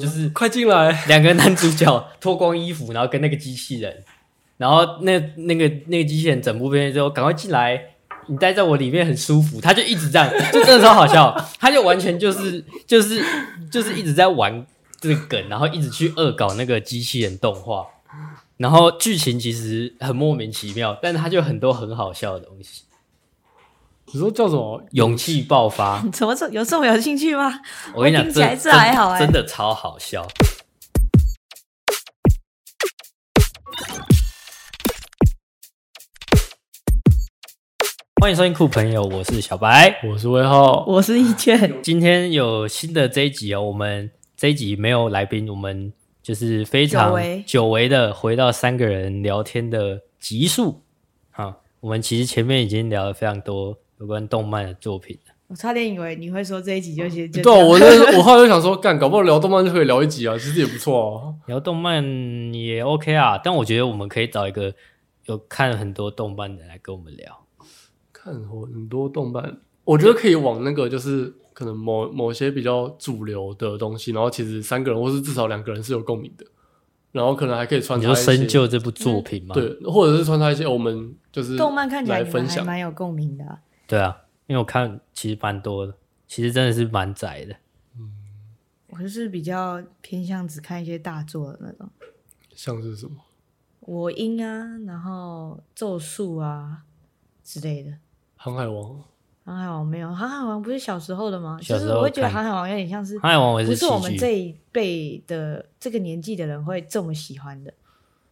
[0.00, 4.02] 就是快进来， 两个男主角脱光衣服，然后跟那个机器人，
[4.56, 7.80] 然后那那个那个机器人整部片之后，赶快进来，
[8.26, 13.22] 你待在我里面很舒服，他就一直这样， 就真的超好笑，他就完全就是就是
[13.70, 14.66] 就是一直在玩
[15.00, 17.86] 这个梗，然后一直去恶搞那个机器人动画，
[18.56, 22.82] 然后剧情其实很莫名其妙，但是他就很多很好笑的东西。
[24.14, 24.80] 你说叫什么？
[24.92, 26.00] 勇气爆发？
[26.14, 27.52] 怎么有这么有兴趣吗？
[27.92, 30.24] 我跟你讲，听起来是还好哎，真的超好笑。
[38.20, 41.82] 欢迎收听酷朋友，我是小白，我是魏浩，我是易倩。
[41.82, 45.92] 今天有新的这一集哦，我们这一集没有来宾，我们
[46.22, 47.12] 就是非常
[47.44, 50.84] 久违的回到三个人聊天的集数。
[51.32, 53.76] 好，我们其实前面已经聊了非常多。
[54.00, 57.86] 有关动漫的作品，我差点以为你会说这一集就先、嗯、对、啊，我那
[58.18, 61.34] 我后来就想说，干，搞不好聊动漫就可以聊一集啊，其实也不错啊。
[61.46, 62.02] 聊动漫
[62.52, 64.74] 也 OK 啊，但我觉得我们可以找一个
[65.26, 67.44] 有看很多动漫的来跟我们聊。
[68.12, 76.46] 看很多动漫，我觉得可以往那个就是可能某某些比较主流的东西，然后其实三个人或是至少两个人是有共鸣的，
[77.12, 83.58] 然后可能还可以穿插一些深究这部作品嘛、嗯，对，或者是穿插一些我们就是动漫看起来分享蛮有共鸣的、啊。
[83.86, 85.94] 对啊，因为我看其实蛮多的，
[86.26, 87.54] 其实真的是蛮窄的。
[87.96, 88.12] 嗯，
[88.88, 91.88] 我就是比较偏向只看一些大作的那种。
[92.54, 93.16] 像是什么？
[93.80, 96.82] 我音啊，然后咒术啊
[97.42, 97.92] 之类的。
[98.36, 99.02] 航海王？
[99.44, 101.58] 航海王没有，航海王不是小时候的吗？
[101.60, 107.74] 小时候就是我会觉得航海王有点像是航海王，不是我们这一辈的这个年纪的人会这么喜欢的，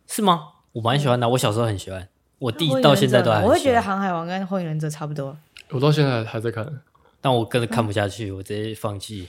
[0.07, 0.53] 是吗？
[0.73, 2.09] 我蛮喜欢的，我小时候很喜欢。
[2.43, 5.37] 我弟到现在都还，我会觉得《航海王》跟《火影忍者》差不多。
[5.71, 6.81] 我到现在还在看，
[7.21, 9.29] 但我真的看不下去，嗯、我直接放弃。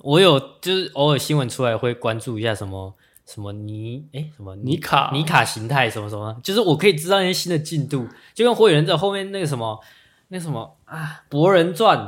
[0.00, 8.06] 我有就是偶尔新闻出来会关注一下什么什么尼哎什么尼卡尼卡形态什么什么，就是我可以知道一些新的进度。
[8.34, 9.80] 就跟《火影忍者》后面那个什么
[10.28, 11.98] 那什么啊《博人传》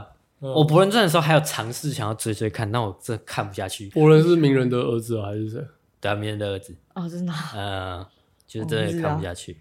[0.40, 3.88] 嗯，我《博人传》的时候还有尝试想要追追看，但我真的看不下去。
[3.88, 5.64] 博人是鸣人的儿子、啊、还是谁？
[6.02, 6.76] 对啊，鸣人的儿子。
[6.92, 7.32] 哦，真的。
[7.54, 8.04] 嗯，
[8.46, 9.56] 就是真的看不下去。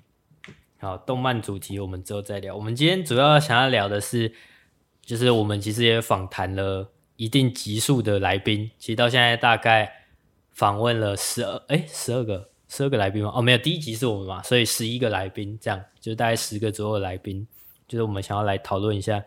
[0.77, 2.55] 好，动漫主题我们之后再聊。
[2.55, 4.31] 我们今天主要想要聊的是，
[5.01, 9.89] 就是我们其实也访谈了一定级数的来宾，其实到现在大概
[10.51, 13.31] 访问了十二，哎，十二个，十二个来宾吗？
[13.33, 17.47] 哦，没有，第一集是我们嘛，所以十一个来宾，这样就是大概十个左右的来宾，
[17.87, 19.23] 就是我们想要来讨论一下，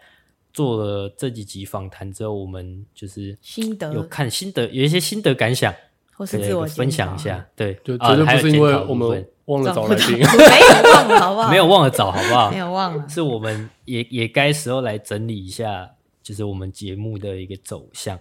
[0.53, 5.75] 做了这几集访谈之后，我们就是心得，有看心得，有一些心得感想，
[6.12, 9.26] 或是自我分享一下，对，就绝对不是因为我们。
[9.48, 11.50] 忘了找来宾， 没有忘了，好不好？
[11.50, 12.50] 没有忘了找，好不好？
[12.50, 15.91] 没有忘了，是我们也也该时候来整理一下，
[16.22, 18.19] 就是我们节目的一个走向。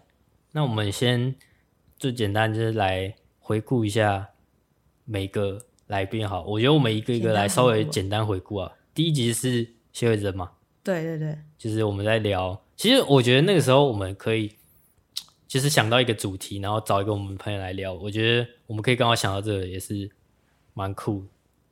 [0.54, 1.36] 那我们先
[2.00, 4.30] 最简单就是来回顾一下
[5.04, 8.72] 每个来宾，好，我觉得我们一个一个来稍微简单回顾啊。
[8.94, 10.52] 第一集是谢慧珍嘛？
[10.82, 12.58] 对对对，就是我们在聊。
[12.78, 14.56] 其实我觉得那个时候我们可以，
[15.46, 17.94] 就是想到一个主题，然后找一个我们朋友来聊。
[17.94, 20.10] 我觉得我们可以刚好想到这个，也是。
[20.78, 21.24] 蛮酷，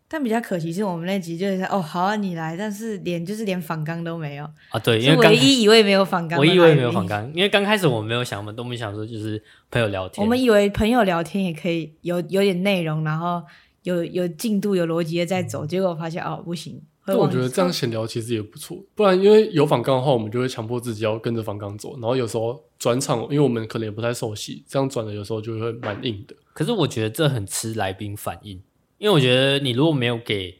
[0.07, 4.79] 但比较可惜是我们那集就是哦，好啊，你来，但是连就是连访刚都没有啊。
[4.79, 10.25] 对，因为唯一以为没有访纲，我以为没有访刚，因为刚开始我们没有想，我们都没想说就是朋友聊天。
[10.25, 13.43] 我们以为朋友聊天也可以有有点内容，然后
[13.83, 16.81] 有有进度、有逻辑的在走，结果我发现哦，不行。
[17.07, 26.35] 但我觉得这样闲聊其实也不错，不然因为有访刚的话，我们就会强迫自己要跟着访刚走，然后有时候转场，因为我们可能也不太熟悉，这样转的有时候就会蛮硬的。
[26.51, 28.59] 可是我觉得这很吃来宾反应。
[28.97, 30.57] 因为我觉得你如果没有给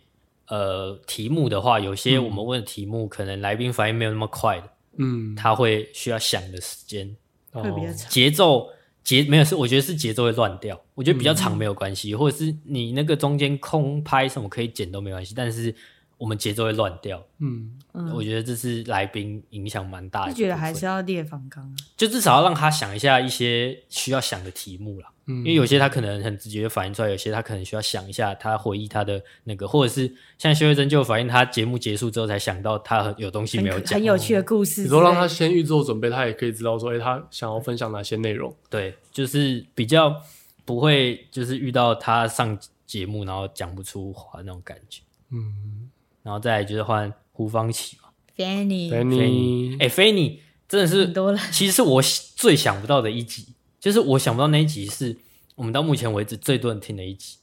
[0.47, 7.15] 呃题目的话，有些我们问的题目可能来宾反应没有那么快的，嗯，他会需要想的时间。
[7.51, 8.69] 会比较长，节奏
[9.03, 10.79] 节没有是，我觉得是节奏会乱掉。
[10.93, 15.73] 我觉得比较长没有关系，嗯，或者是你那个中间空拍什么可以剪都没关系，但是。
[16.17, 17.77] 我们节奏会乱掉，嗯，
[18.13, 20.31] 我觉得这是来宾影响蛮大的。
[20.31, 25.11] 就觉得还是要列访纲，就至少要让他想一下一些需要想的题目啦。
[25.27, 34.83] 嗯，因为有些他可能很直觉反映出来，有些他可能需要想一下，他回忆他的那个，或者是像薛慧珍就反映他节目结束之后才想到他有东西没有讲，很有趣的故事。
[34.83, 38.55] 你说让他先预做准备，他也可以知道说，哎，他想要分享哪些内容。
[38.69, 40.15] 对，就是比较
[40.63, 45.01] 不会就是遇到他上节目然后讲不出话那种感觉。
[45.31, 45.84] 嗯。
[46.25, 51.13] 然后再来就是换胡方奇嘛，Fanny，Fanny，哎，Fanny 真的是，
[51.51, 52.01] 其实是我
[52.35, 53.49] 最想不到的一集，
[53.79, 55.15] 就是我想不到那一集是
[55.53, 57.37] 我们到目前为止最多人听的一集，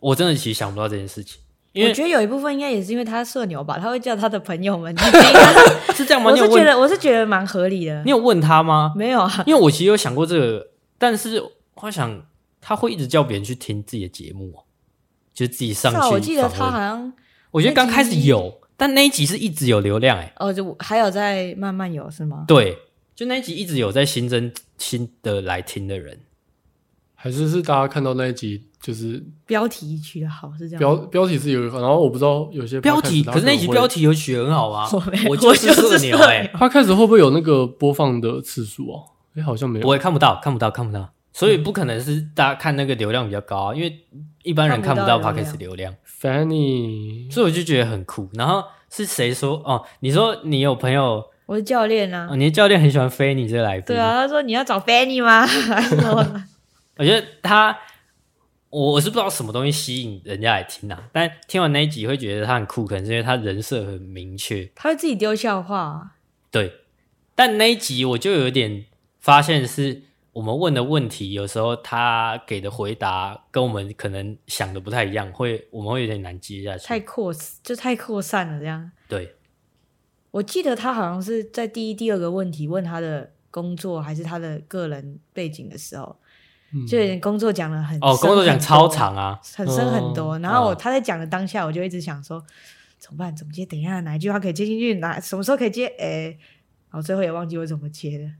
[0.00, 1.40] 我真的其实想不到这件事情，
[1.72, 4.94] 因为我觉得有一部分应该也是因为他社牛吧，他会叫他的朋友们，
[5.96, 6.30] 是这样吗？
[6.30, 8.04] 我是觉得我是觉得蛮合理的。
[8.04, 8.92] 你有问他吗？
[8.94, 11.42] 没有啊，因为我其实有想过这个但是
[11.76, 12.22] 我想
[12.60, 14.54] 他会一直叫别人去听自己的节目，
[15.32, 15.98] 就自己上去。
[16.10, 17.12] 我记得他好像，
[17.56, 20.30] 我觉得刚开始有，但那一集是一直有流量哎。
[20.36, 22.44] 哦，就还有在慢慢有是吗？
[22.46, 22.76] 对，
[23.14, 26.20] 就那一集一直有在新增新的来听的人。
[27.14, 30.78] 还是是大家看到那一集，就是标题取得好，是这样。
[30.78, 34.86] 标标题是有，然后我不知道有些标题，可是那一集标题有取很好啊。
[35.26, 39.00] 我，我就是社牛哎，他开始会不会有那个播放的次数啊？
[39.34, 41.10] 哎，好像没有，我也看不到，看不到，看不到。
[41.32, 44.04] 所以不可能是大家看那个流量比较高啊，因为
[44.42, 45.94] 一般人看不到 Podcast 流量。
[46.26, 48.28] Fanny，所以我就觉得很酷。
[48.34, 49.62] 然后是谁说？
[49.64, 51.24] 哦，你说你有朋友？
[51.46, 52.26] 我的教练啊。
[52.30, 53.84] 哦，你的教练很喜欢 Fanny 这个来宾。
[53.86, 55.46] 对啊，他说你要找 Fanny 吗？
[56.98, 57.78] 我觉得他，
[58.70, 64.68] 我我是不知道什么东西吸引人家来听啊，但听完那一集会觉得他很酷，可能是因为他人设很明确。
[64.74, 66.12] 他会自己丢笑话啊。
[66.50, 66.72] 对，
[67.34, 68.86] 但那一集我就有点
[69.20, 70.02] 发现，是
[70.36, 76.86] 我们问的问题，有时候他给的回答跟我们可能想的不太一样，会我们会有点难接下去。
[76.86, 78.90] 太扩就太扩散了，这样。
[79.08, 79.34] 对，
[80.32, 86.14] 我记得他好像是在第一、第二个问题问他的工作还是他的个人背景的时候。
[86.86, 90.38] 就有点工作讲的很哦，工作讲超长啊，很深很多。
[90.40, 92.44] 然后我他在讲的当下，我就一直想说
[92.98, 93.34] 怎么办？
[93.34, 93.64] 怎么接？
[93.64, 94.94] 等一下哪一句话可以接进去？
[94.94, 95.86] 哪什么时候可以接？
[95.98, 96.24] 哎，
[96.90, 98.30] 然后最后也忘记我怎么接了。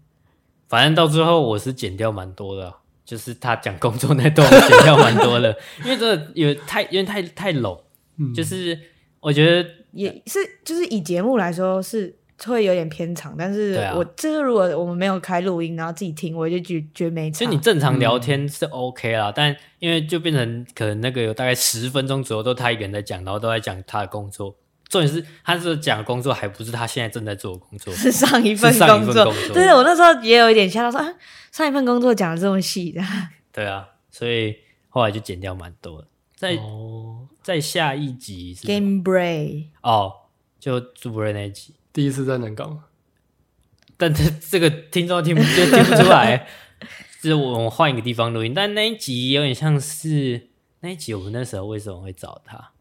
[0.68, 2.74] 反正到最后我是剪掉蛮多的，
[3.04, 7.80] 就是他讲工作那段我剪掉蛮多的， 因为这有太因为太太 low，
[8.34, 8.78] 就是
[9.20, 12.16] 我觉得也是就是以节目来说是。
[12.44, 17.38] 会有点偏长，但是我这个如果我们没有开录音，然后自己听，我就觉觉得没差。
[17.38, 24.54] 其实你正常聊天是 OK 啦，嗯、但因为就变成可能那个有大概十分钟左右都他一个人在讲，然后都在讲他的工作。
[24.88, 29.24] 重点是他是讲的工作，还不是他现在正在做的工作，是上一份工作。
[29.24, 31.14] 工作对，我那时候也有一点吓到说，说啊，
[31.50, 33.02] 上一份工作讲的这么细的。
[33.52, 34.56] 对啊，所以
[34.88, 36.08] 后来就剪掉蛮多的。
[36.36, 40.12] 在、哦、在下一集是 Game Break 哦，
[40.60, 41.74] 就朱博瑞那一集。
[41.92, 42.84] 第一次在南港，
[43.96, 46.46] 但这这个听众听不就听不出来，
[47.22, 48.52] 就是我们换一个地方录音。
[48.54, 50.50] 但那一集有点像是
[50.80, 52.72] 那一集，我们那时候为什么会找他？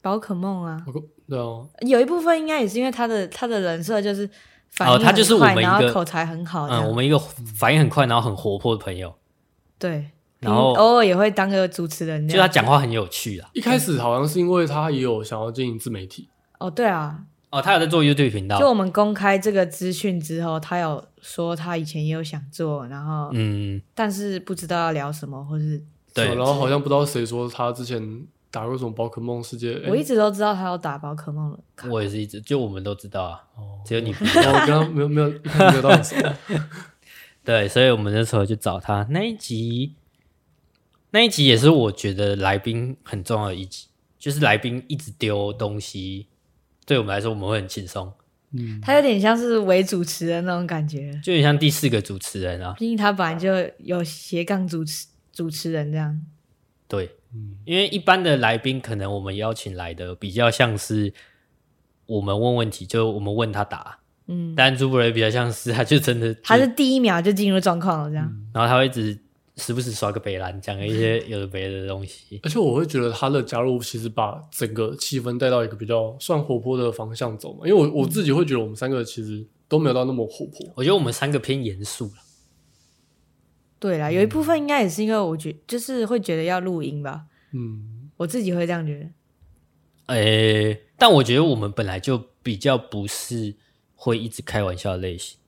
[0.00, 0.82] 宝可梦啊，
[1.30, 4.28] 对哦，有一部分应该也是因为他的他的人设就是
[4.68, 9.14] 反应哦，他就是我们一个口才很好，嗯，我们一个反应很快然后很活泼的朋友。
[9.78, 10.10] 对，
[10.40, 13.48] 然后偶尔也会当个主持人，就他讲话很有趣啊。
[13.52, 16.28] 一开始好像是因为他也有想要经营自媒体。
[16.58, 17.20] 哦，对啊。
[17.50, 18.60] 哦，他有在做 YouTube 频道。
[18.60, 25.82] 就我们公开这个资讯之后，他有说他以前也有想做，然后嗯，但是不知道要聊什么，或是
[26.14, 28.00] 对，然后好像不知道谁说他之前
[28.50, 29.80] 打过什么宝可梦世界。
[29.86, 36.16] 我一直都知道他要打宝可梦了，我也是一直，就我们都知道啊，哦，只有你不知道， 我跟他没有没有没有到很熟。
[37.44, 39.94] 对，所以我们那时候就找他那一集，
[41.10, 43.86] 那一集也是我觉得来宾很重要的一集，
[44.18, 46.26] 就是来宾一直丢东西。
[46.84, 48.12] 对我们来说，我们会很轻松。
[48.52, 52.74] 嗯，他有点像是伪主持人那种感觉，就有点像第四个主持人啊。
[52.76, 53.48] 毕竟他本来就
[53.78, 56.20] 有斜杠主持主持人这样。
[56.88, 61.12] 对，嗯，因为一般的来宾，可能我们邀请来的比较像是
[62.06, 63.98] 我们问问题，就我们问他答。
[64.26, 69.18] 嗯，但朱博瑞比较像是，他就真的， 他是第一秒就进入状况了这样，嗯，然后他会一直。
[69.56, 72.40] 时不时刷个北兰，讲一些有的没的东西。
[72.44, 77.66] 而且我会觉得他的加入其实把整个气氛带到一个比较算活泼的方向走嘛。
[77.68, 80.66] 因为我我自己会觉得我们三个其实都没有到那么活泼。
[80.76, 82.12] 我觉得我们三个偏严肃了。
[83.80, 87.24] 对啦，有一部分应该也是因为我觉就是会觉得要录音吧。
[87.52, 89.06] 嗯，我自己会这样觉得。
[90.14, 93.56] 诶、欸，但我觉得我们本来就比较不是
[93.94, 95.38] 会一直开玩笑的类型。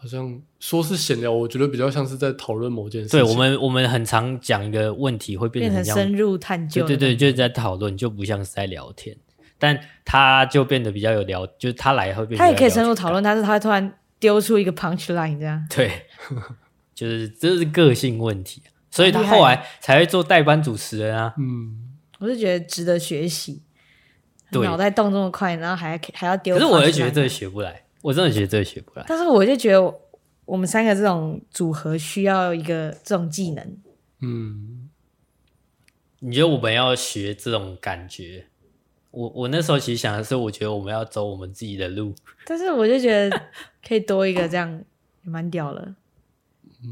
[0.00, 3.20] 好像说是闲聊，我觉得比较像是在讨论某件事情。
[3.20, 6.86] 对，我们，我们很常讲一个问题，会变成，深入探究。
[6.86, 9.16] 对对对，就是在讨论，就不像是在聊天。
[9.58, 12.38] 但他就变得比较有聊，就是他来会变。
[12.38, 15.66] 他也可以深入讨论，但是他突然丢出一个 punch line 这样。
[15.68, 15.90] 对，
[16.98, 21.32] 就是这是个性问题，所以他后来才会做代班主持人啊。
[21.38, 23.62] 嗯，我是觉得值得学习。
[24.50, 26.56] 对，脑袋动这么快，然后还还要丢。
[26.56, 27.84] 可是我就觉得这个学不来。
[28.02, 29.94] 我真的觉得这个学不来，但是我就觉得
[30.44, 33.78] 我们三个这种组合需要一个这种技能。
[34.20, 34.88] 嗯，
[36.18, 38.46] 你觉得我们要学这种感觉？
[39.12, 42.12] 我我那时候其实想的是，我觉得我们要走我们自己的路。
[42.44, 43.42] 但是我就觉得
[43.86, 44.82] 可以多一个这样，
[45.22, 45.94] 也蛮屌了。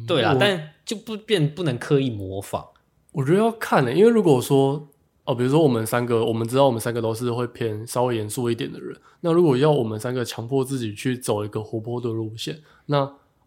[0.06, 2.64] 对啦，但就不变不能刻意模仿。
[3.12, 4.88] 我觉得要看的、欸，因为如果说。
[5.28, 8.96] 哦，比如说我们三个，我们知道我们三个都是会偏稍微严肃一点的人。
[9.22, 13.00] 那如果要我们三个强迫自己去走一个活泼的路线，那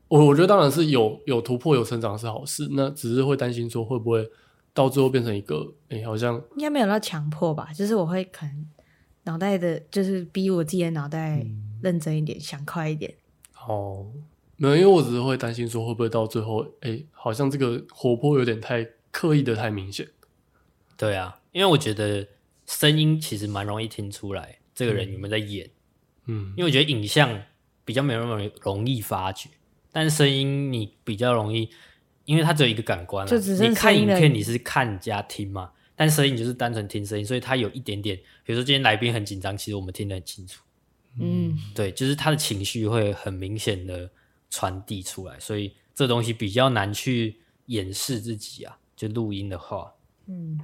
[0.09, 4.29] 我我觉得当然是有有突破有成长是好事，那只是会担心说会不会
[4.73, 8.65] 到最后变成一个哎、欸，好像应该没有到强迫吧，就是我会可能
[9.23, 11.47] 脑袋的，就是逼我自己的脑袋
[11.81, 13.15] 认真一点，嗯、想快一点。
[13.65, 14.05] 哦，
[14.59, 20.07] 没有，因为我只是会担心说会不会到最后哎、欸，好像这个活泼有点太刻意的太明显。
[20.97, 22.27] 对啊，因为我觉得
[22.65, 25.69] 声音其实蛮容易听出来这个人有没有在演，
[26.25, 27.41] 嗯，因为我觉得影像
[27.85, 29.49] 比较没有那么容易发觉。
[29.91, 31.69] 但声音你比较容易，
[32.25, 33.31] 因为它只有一个感官了。
[33.31, 40.61] 就只是你看影片，你是看加听嘛，但声音就是单纯听声音，所以它有一点点，比如说今天来宾很紧张，其实我们听得很清楚。
[41.19, 44.09] 嗯，对，就是他的情绪会很明显的
[44.49, 48.77] 传递出来，所以这东西比较难去掩饰自己啊。
[48.95, 49.93] 就录音的话，
[50.27, 50.59] 嗯，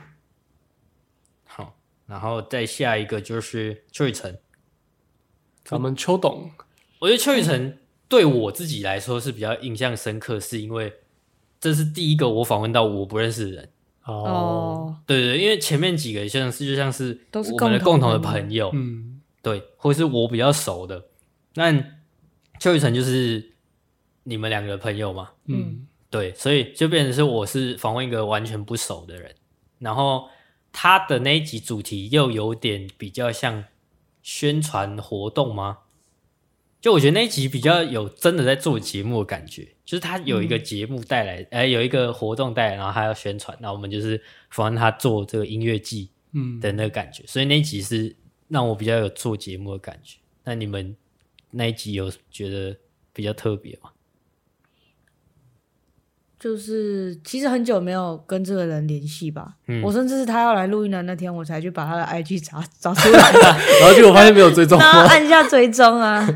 [1.45, 4.37] 好，然后再下一个就是邱雨辰，
[5.63, 6.51] 咱们邱董，
[6.99, 7.67] 我觉得邱雨辰。
[7.67, 10.93] 嗯对我自己来说是比较印象深刻，是因为
[11.59, 13.69] 这是第一个我访问到我不认识的人
[14.03, 14.95] 哦。
[15.07, 21.07] 对对，因为前面几个像是就像是我们的共同的朋友，嗯，对，或是我比较熟的。
[21.55, 21.73] 那
[22.59, 23.54] 邱雨辰就是
[24.27, 29.33] 你们两个朋友嘛，嗯，对，所以就变成是我是访问一个完全不熟的人，
[29.77, 30.27] 然后
[30.73, 33.63] 他的那一集主题又有点比较像
[34.23, 35.77] 宣传活动吗？
[36.81, 48.15] 就我觉得那一集比较有真的在做节目的感觉，就是他有一个节目带来，哎、嗯，有一个活动带来，然后他要宣传，然后我们就是访问他做这个音乐季，嗯的那个感觉，嗯、所以那一集是
[48.47, 50.17] 让我比较有做节目的感觉。
[50.43, 50.95] 那你们
[51.49, 52.77] 那一集有觉得
[53.13, 53.89] 比较特别吗？
[56.39, 63.31] 就是其实很久没有跟这个人联系吧，嗯、我甚至是他要来录音的那天，我才去把他的 IG 找找出来，
[63.81, 66.27] 然后结果发现没有追踪， 然后按一下追踪啊。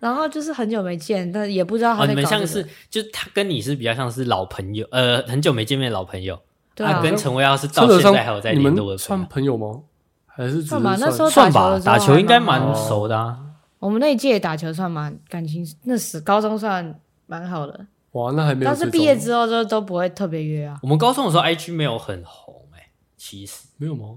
[0.00, 2.12] 然后就是很久没见，但也不知道他、这个。
[2.12, 6.40] 哦，你们像是，就是他跟你是比较像是老朋友，呃，很久没见面的老朋友。
[6.74, 7.02] 对啊。
[7.02, 8.96] 跟陈威耀是到现在还有在联络的。
[8.96, 9.82] 算朋友吗？
[10.26, 10.96] 还是算吧？
[10.98, 13.38] 那时候算吧，打球应该蛮熟的啊。
[13.78, 17.86] 我们那一届打球算蛮感情，那时高中算蛮好的。
[18.12, 18.70] 哇，那还没有。
[18.70, 20.78] 但是毕业之后就都不会特别约啊。
[20.82, 22.86] 我们高中的时候，IG 没有很红哎、欸，
[23.16, 24.16] 其实没有吗？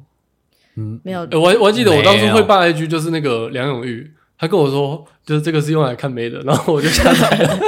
[0.75, 1.21] 嗯，没有。
[1.33, 4.11] 我还我还记得我当初会办 IG，就是那个梁永玉。
[4.35, 7.59] 他跟我说，就是这个是用来看妹的， 然后我就下载了。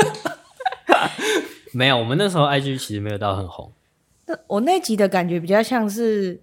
[1.72, 3.72] 没有，我们那时候 IG 其实没有到很红。
[4.26, 6.40] 那我那集的感觉比较像是，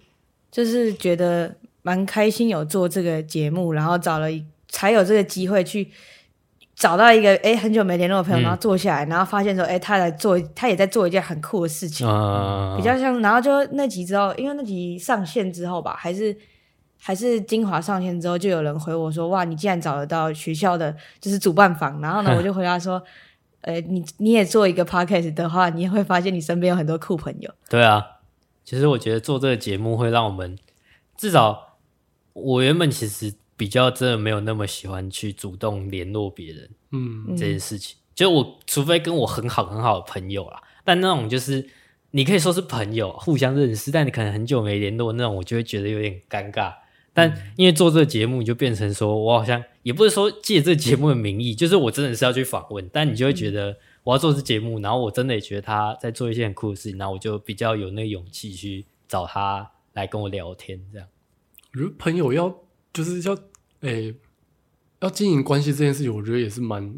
[0.49, 4.27] 就是觉得蛮开心有做这个节目，然后找了
[4.69, 5.91] 才有这个机会去
[6.75, 13.19] 找到一个哎很久没联络的朋友，然后坐下来，嗯、然后发现说哎他来做，他也在做一件很酷的事情，嗯、比较像。
[13.21, 16.35] 然后就那集之后，因为那集上线之后吧，还是。
[17.05, 23.03] 还是精华上线之后，就有人回我说：“哇，你竟然找得到学校的，就是主办方。”然后呢，我就回答说
[23.59, 28.01] ：“呃，你你也做一个 podcast 的话，你也会发现你身边有很多酷朋友。”对啊，
[28.63, 30.57] 其实我觉得做这个节目会让我们，
[31.17, 31.75] 至少
[32.31, 33.33] 我原本其实
[33.63, 41.65] 比较真的没有那么喜欢去主动联络别人，嗯，这件事情，就我除非跟我很好很好的朋友啦，但那种就是
[42.11, 46.73] 你可以说是朋友，互相认识，但你可能很久没联络那种，我就会觉得有点尴尬。
[47.13, 52.89] 但因为做这个节目，你就变成说，我好像也不是说借这个节目的名义，就是我真的是要去访问。
[52.91, 60.77] 但你就会觉得我要做这节目，然后我真的也觉得他在做一些很酷的事情，然后我就比较有那个勇气去找他来跟我聊天。
[60.91, 61.07] 这样，
[61.73, 62.53] 我觉得朋友要
[62.91, 63.37] 就是要
[63.83, 64.15] 诶、欸、
[64.99, 66.93] 要经营关系这件事情，我觉得也是蛮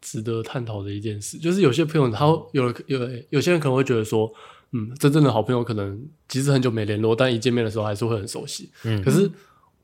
[0.00, 1.38] 值得探讨的一件事。
[1.38, 4.32] 就是有些朋友他有有有些人可能会觉得说，
[4.72, 8.70] 嗯，真正的好朋友可能即使很久没联络，但一见面的时候还是会很熟悉。
[8.84, 9.30] 嗯，可是。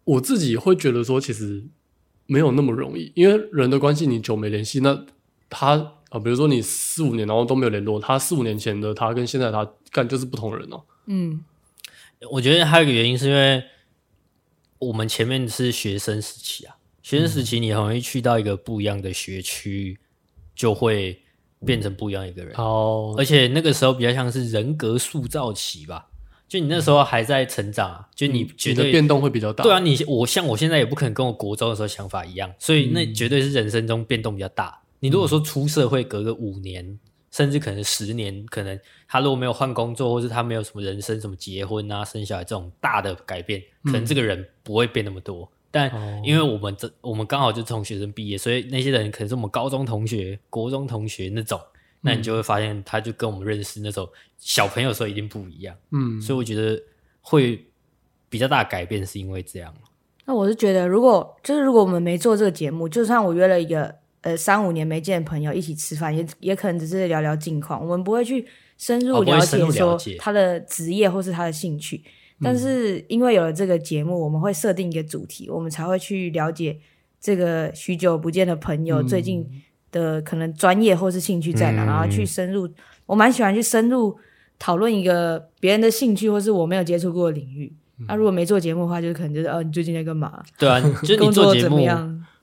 [0.06, 1.64] 我自己会觉得说，其实
[2.26, 5.02] 没有那么容易，因为人的关系，你久没联系，那
[5.48, 10.82] 他啊，比如说你四五年然后都没有联络，他四五年前的他跟现在他干就是不同人哦。
[11.06, 11.42] 嗯，
[12.30, 13.64] 我觉得还有一个原因是因为
[14.84, 19.98] 我们前面是学生时期啊，学生时期你很容易去到一个不一样的学区，
[20.54, 21.20] 就会
[21.64, 22.54] 变成不一样一个人。
[22.56, 26.08] 哦，而且那个时候比较像是人格塑造期吧。
[26.46, 29.64] 就你那时候还在成长啊，就你觉得变动会比较大。
[29.64, 34.82] 对啊，你我像我现在也不可能跟我国中的时候想法一样，所以那绝对是人生中变动比较大。
[35.00, 36.98] 你如果说出社会隔个五年，
[37.34, 45.50] 甚至可能十年，可能他如果没有换工作，或是他没有什么人生什么结婚啊、生小孩这种大的改变，可能这个人不会变那么多。
[45.72, 45.90] 但
[46.24, 51.60] 因为我们这我们刚好就从学生毕业，所以那些人可能是我们高中同学、国中同学那种。
[52.06, 54.06] 那你就会发现，他就跟我们认识那种
[54.38, 55.74] 小朋友的时候一定不一样。
[55.90, 56.78] 嗯，所以我觉得
[57.22, 57.66] 会
[58.28, 59.74] 比较大的改变是因为这样。
[60.26, 68.44] 那我是觉得，如果就是如果我们没做这个节目，就算我约了一个呃三五年没见的朋友一起吃饭，也也可能只是聊聊近况，我们不会去
[68.78, 71.98] 深入了解说他的职业或是他的兴趣。
[71.98, 76.76] 哦、但是因为有了这个节目，我们会设定一个主题，我们才会去了解
[77.20, 79.46] 这个许久不见的朋友最近
[79.92, 82.68] 的可能专业或是兴趣在哪，嗯、然后去深入。
[83.06, 84.18] 我蛮喜欢去深入
[84.58, 87.70] 讨论一个别人的兴趣或是我没有接触过的领域。
[88.08, 90.42] 那、啊、如果没做节目的话，就是可能就是哦，你最近在干嘛？
[90.58, 91.76] 对啊，就是你做节目，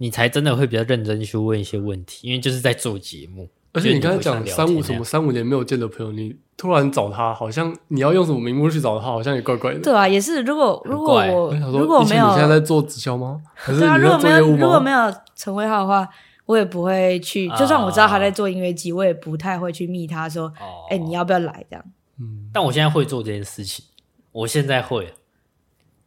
[0.01, 3.48] 你才真的会比较认真去问一些问题，因为就是在做节目。
[3.72, 9.79] 而且你刚才讲三五什么三五年没有见的朋友，你突然找他，好像你要用什么名目去找他，好像也怪怪的。
[9.79, 10.41] 对啊，也是。
[10.41, 13.39] 如果如果我如果没有，你现在在做直销吗？
[13.67, 14.98] 对啊，如果没有如果没有
[15.36, 16.10] 陈威浩的话，
[16.48, 17.48] 我也不会去。
[17.50, 21.86] 就算我知道他在做音乐季，我也不太会去密他说，哎、哦欸，你要不要来这样？
[22.20, 22.50] 嗯。
[22.51, 23.86] 但我现在会做这件事情，
[24.31, 25.13] 我现在会。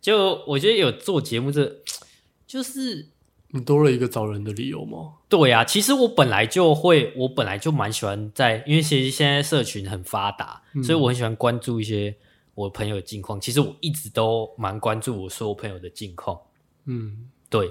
[0.00, 1.76] 就我觉得有做节目这，
[2.46, 3.08] 就是
[3.56, 5.12] 你多了一个找人的理由吗？
[5.28, 12.12] 对呀、啊，其实我本来就会，我本来就蛮喜欢在，因为其实现在社群很发达，嗯、所以我很喜欢关注一些
[12.56, 13.40] 我朋友的近况。
[13.40, 16.36] 其实我一直都蛮关注我所有朋友的近况。
[16.86, 17.70] 嗯，对。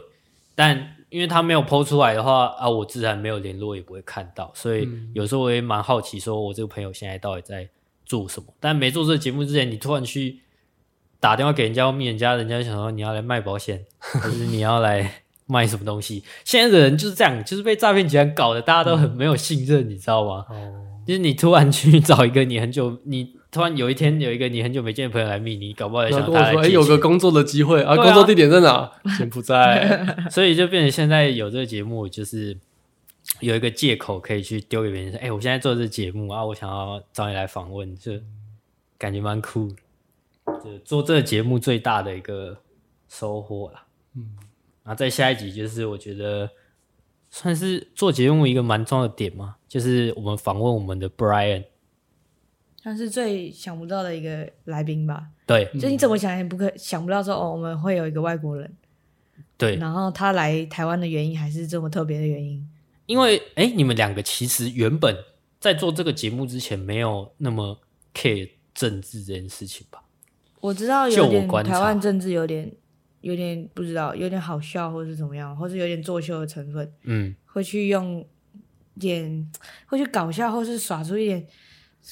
[0.56, 4.54] 但因为他没有 PO 出来的话啊，我自然没有联络，也不会看到。
[4.56, 7.68] 所以有时候我也蛮好奇，说我这个朋友现在到底在
[8.06, 8.54] 做什么。
[8.62, 10.40] 但没做这个节目之前，你突然去。
[11.20, 16.24] 打电话给人家，问人家，人家想说你要来卖保险， 还是你要来卖什么东西？
[16.44, 20.46] 现在的人就是这样，就是被诈骗集团搞得大家都很没有信任，嗯、你知道吗？
[20.50, 20.74] 哦，
[21.06, 28.92] 就是你突然去找一个你很久，你突然有一天有一个你很久没见的朋友来密你，搞不好也想跟我说，哎、欸，有个工作的机会啊，啊工作地点在哪？
[29.18, 32.58] 柬埔寨， 所以就变成现在有这个节目，就是
[33.42, 38.14] 有一个借口可以去丢给别人说，哎、欸，我现在做这节目啊，我想要找你来访问，就
[38.98, 39.76] 感觉蛮酷的。
[40.64, 42.58] 就做这个节目最大的一个
[43.08, 43.84] 收获了，
[44.16, 44.36] 嗯，
[44.84, 46.50] 然后再下一集就是我觉得
[47.30, 51.64] 算是做节目一个蛮重要的点嘛，就是我们访问我们的 Brian，
[52.82, 55.28] 他是最想不到的一个来宾吧？
[55.46, 58.76] 对，就你怎么想也不可想不到说哦，我们会有一个外国人，
[59.58, 62.70] 对，然后他来台湾的原因还是这么特别的原因，
[63.06, 65.18] 因为哎，你们两个其实原本
[65.60, 67.80] 在做这个节目之前没有那么
[68.14, 70.04] care 政治这件事情吧？
[70.60, 72.72] 我知道有点台湾政治有点
[73.24, 78.24] 有点不知道有点好笑或是怎么样，或是有点作秀的成分，嗯，会去用
[79.00, 79.50] 点
[79.88, 81.44] 会去搞笑或是耍出一点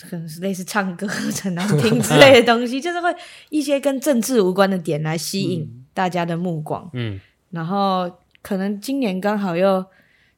[0.09, 3.13] 可能是类似唱歌很难听之类的东西， 就是会
[3.49, 7.19] 一些跟政治无关的点来吸引大家的目光，嗯，
[7.49, 8.09] 然后
[8.41, 9.85] 可能今年刚好又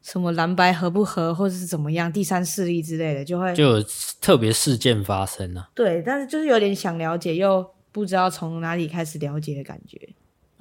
[0.01, 3.85] 什么蓝白合不合或者是怎么样第三势力之类的，就会就有
[4.19, 7.71] 特别事件发生了，对，但是就是有点想了解又。
[7.93, 9.99] 不知道从哪里开始了解的感觉。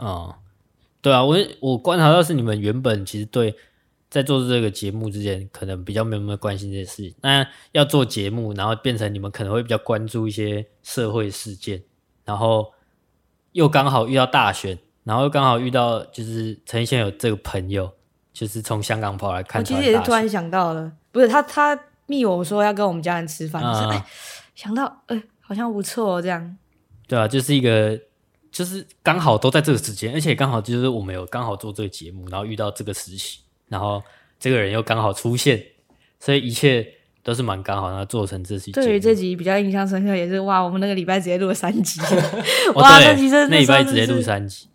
[0.04, 0.34] 哦，
[1.00, 3.54] 对啊，我我观察到是你们原本其实对
[4.10, 7.14] 在做这个节目之前，可能比较没有那么关心这些事情。
[7.22, 11.82] 那要做节目，然后变成你们可能会比较关注一些社会事件，
[12.24, 12.72] 然后
[13.52, 17.90] 又刚好遇到大选，然后又刚好遇到就是陈奕迅有这个朋友，
[18.32, 19.62] 就是从香港跑来看。
[19.62, 24.04] 我其实也是突然想到了，不是他他密我说要跟我们家人吃饭，嗯哎，
[24.54, 26.56] 想到哎好像不错哦这样。
[27.08, 27.98] 对啊，就是一个，
[28.52, 34.02] 就是刚好都在这个时间，而且刚好就是我们有刚好做这个节目，然后遇到这个时期，然后
[34.38, 35.60] 这个人又刚好出现，
[36.20, 36.86] 所以一切
[37.22, 38.70] 都是蛮刚好，然后做成这期。
[38.72, 41.98] 对于这集比较印象深刻，也是哇，我们那个礼拜直接录了三集，
[42.76, 44.68] 哇，那集真那礼拜直接录三集，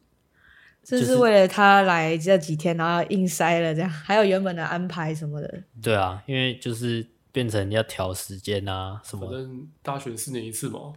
[0.84, 5.64] 这是为了他来这几天，然后硬塞了这样，还有原本的安排什么的。
[5.84, 9.34] 对啊，因为就是变成要调时间啊什么的。
[9.34, 10.94] 反正大学四年一次嘛。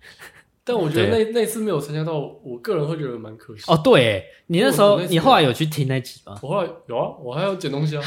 [0.64, 3.64] 但我觉得那那次没有参加到，我个人会觉得蛮可惜。
[3.66, 6.38] 哦，对，你那时候你后来有去听那集吗？
[6.42, 8.02] 我后来有啊，我还要捡东西啊。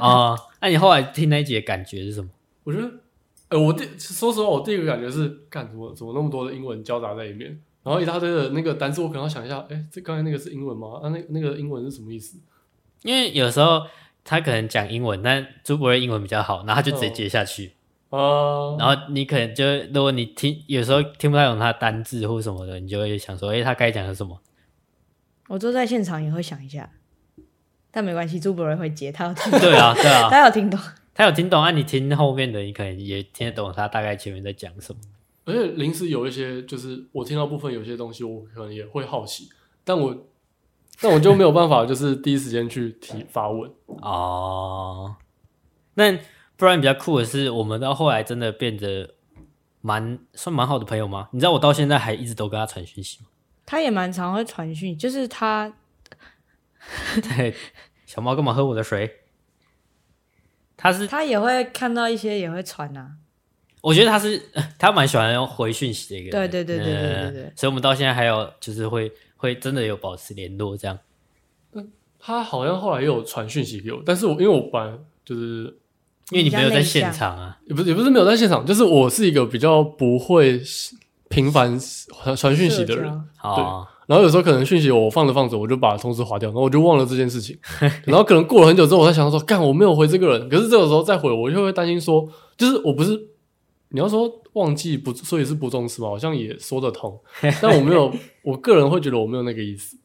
[0.00, 2.30] 啊， 那你后来听那集的感觉是什么？
[2.64, 2.90] 我觉得，
[3.50, 11.00] 呃，我第说实话，我第一个感觉是，干什么怎么那么多的英文交杂在里面，然后一大堆的那个单词，我可能要想一下，哎，这刚才那个是英文吗？
[11.02, 12.38] 啊，那那个英文是什么意思？
[13.02, 13.82] 因为有时候
[14.24, 17.72] 他可能讲英文，但朱博瑞英文比较好，然后他就直接接下去。
[18.10, 24.40] 哦，然后你可能就，如果你听有时候听不太懂他的单字或什么的，你就会想说，诶，他该讲的什么？
[25.48, 26.90] 我坐在现场也会想一下，
[27.90, 29.50] 但没关系，朱博瑞会接，他有听。
[29.60, 30.78] 对啊，对啊， 他有听懂，
[31.14, 31.70] 他有听懂啊！
[31.70, 35.00] 你听后面的，你可能也听得懂他大概前面在讲什么。
[35.44, 39.48] 而且临时有一些，就是我听到部分有些东西，我可能也会好奇，
[39.84, 40.16] 但我
[41.00, 43.70] 但我就没有办法，就是第一时间去提发问
[44.02, 45.14] 哦。
[45.94, 46.18] 那。
[46.60, 49.14] 不然比较酷的是，我们到后来真的变得
[49.80, 51.30] 蛮算蛮好的朋友吗？
[51.32, 53.28] 你知道我到现在还一直都跟他传讯息吗？
[53.64, 55.72] 他也蛮常会传讯，就是他，
[57.22, 57.54] 对，
[58.04, 59.10] 小猫干嘛喝我的水？
[60.76, 63.12] 他是他也会看到一些，也会传啊。
[63.80, 64.38] 我觉得他是
[64.78, 67.52] 他蛮喜欢回讯息的一个人，对对对对对对对、嗯。
[67.56, 70.98] 所以我们到现在还有就是会会真的有保持联络这样。
[72.18, 75.74] 他好像后来也有传讯息给我，但是我因为我本来就是
[76.30, 80.60] 因为你没有在现场啊，也不是也不是没有在现场，就是我是一个比较不会
[81.28, 81.78] 频繁
[82.22, 83.04] 传传讯息的人，
[83.42, 83.64] 对。
[84.06, 87.56] 然后有时候可能讯息我放着放着，我就把通知划掉，然后我就忘了这件事情。
[88.04, 90.48] 然后可能过了很久之后，我才想到说，干我没有回这个人。
[90.48, 93.16] 可是这个时候再回，我就会担心说，就是我不是
[93.90, 97.16] 你要说忘记不，所以是不重视嘛，好像也说得通。
[97.62, 98.12] 但我没有，
[98.42, 99.96] 我个人会觉得我没有那个意思。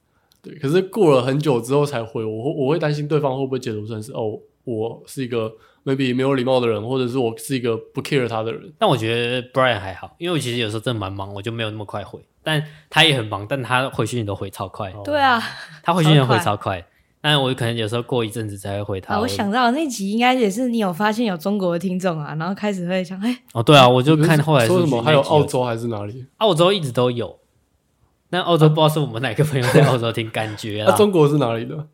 [0.43, 5.51] 对，可是过了很久之后才回，我会我会担心对方会不会解读成是哦，我是一个
[5.85, 8.73] maybe 没有礼貌的人，或者是我是一个不 care 他的人。
[8.77, 12.19] 但我觉得 Brian 还好，因为我其实有时候真的蛮忙，我就没有那么快回。
[12.43, 14.91] 但他也很忙，但他回讯息都回超快。
[15.03, 15.41] 对啊，
[15.81, 16.85] 他回讯息回超快。
[17.21, 19.15] 但我可能有时候过一阵子才会回他。
[19.15, 26.25] 啊，我想到那集应该也是你有发现有中国的听众啊，然后开始会想，哎， 哦，对啊，我就看后来说什么还有澳洲还是哪里？
[26.37, 27.39] 澳洲一直都有。
[28.29, 30.87] 那澳洲不知道是我们哪个朋友在澳洲听，感觉 啊。
[30.89, 31.87] 那中国是哪里的？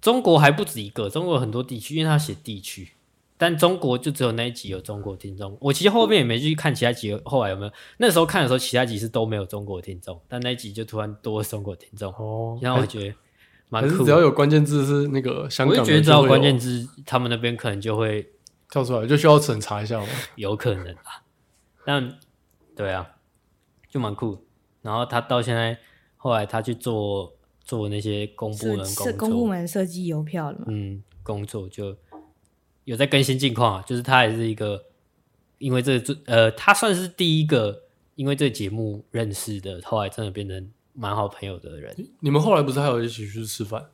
[0.00, 2.88] 中国还不止一个，中国有很多地区，因为他写地区，
[3.36, 5.56] 但中国就只有那一集有中国听众。
[5.60, 7.72] 我其实后面也没去看其他集，后来有没有？
[7.98, 12.12] 那时候看的时候，其他集是都没有中国听众，但那一集就突然多了中国听众。
[12.12, 13.14] 哦，然后我觉得
[13.68, 14.04] 蛮酷。
[14.04, 18.24] 只要有关键字是那个香港，我就觉得只要关键字，他们那边可能就会
[18.70, 20.06] 跳出来，就需要审查一下吗？
[20.36, 21.22] 有可能啊。
[21.84, 22.18] 但
[22.76, 23.06] 对啊，
[23.88, 24.46] 就蛮酷。
[24.80, 25.76] 然后他到现在，
[26.16, 30.66] 后来他去做做那些公部门工作，公部门设计邮票的嘛。
[30.68, 31.96] 嗯，工作就
[32.84, 33.84] 有在更新近况啊。
[33.86, 34.84] 就是他也是一个，
[35.58, 37.82] 因为这这呃，他算是第一个
[38.14, 41.94] 因为这个节目认识的，后来真的变成蛮好朋友的人。
[42.20, 43.84] 你们后来不是还有一起去吃饭？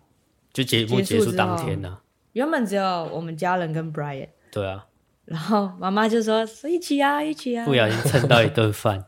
[0.52, 2.02] 就节目结束当天呢、啊？
[2.32, 4.28] 原本只有我们家人跟 Brian。
[4.50, 4.86] 对啊。
[5.24, 9.04] 然后妈妈就说：“一起啊，一起啊。”不小心蹭到一顿 饭，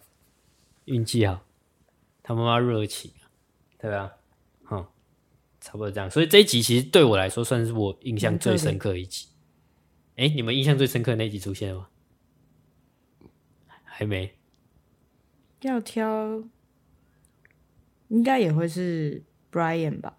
[0.85, 1.41] 运气好。
[2.23, 3.11] 他妈妈热情，
[3.81, 4.13] 对啊，
[4.63, 4.87] 哼，
[5.61, 6.09] 差不多这样。
[6.09, 9.27] 所以这一集其实对我来说算是我印象最深刻的一集。
[10.17, 11.87] 哎、欸，你们印象最深刻的那一集出现了吗？
[13.85, 14.35] 还没。
[15.63, 16.43] 要挑，
[18.09, 20.15] 应该也会是 Brian 吧？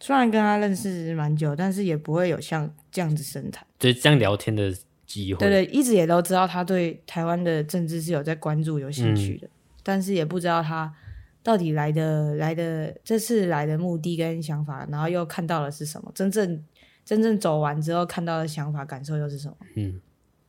[0.00, 4.74] 虽然跟他认识蛮久，但是也不会有像这样子深谈，就这样聊天的
[5.06, 5.38] 机会。
[5.38, 9.50] 对对，一直也都知道他对台湾的政治是有在关注、有兴趣的，嗯、
[9.82, 10.94] 但是也不知道他。
[11.42, 16.10] 到底来的来的这次来的目的跟想法，然后又看到了是什么？
[16.12, 16.60] 真正
[17.06, 19.56] 真正走完之后看到的想法感受又是什么？
[19.76, 19.98] 嗯，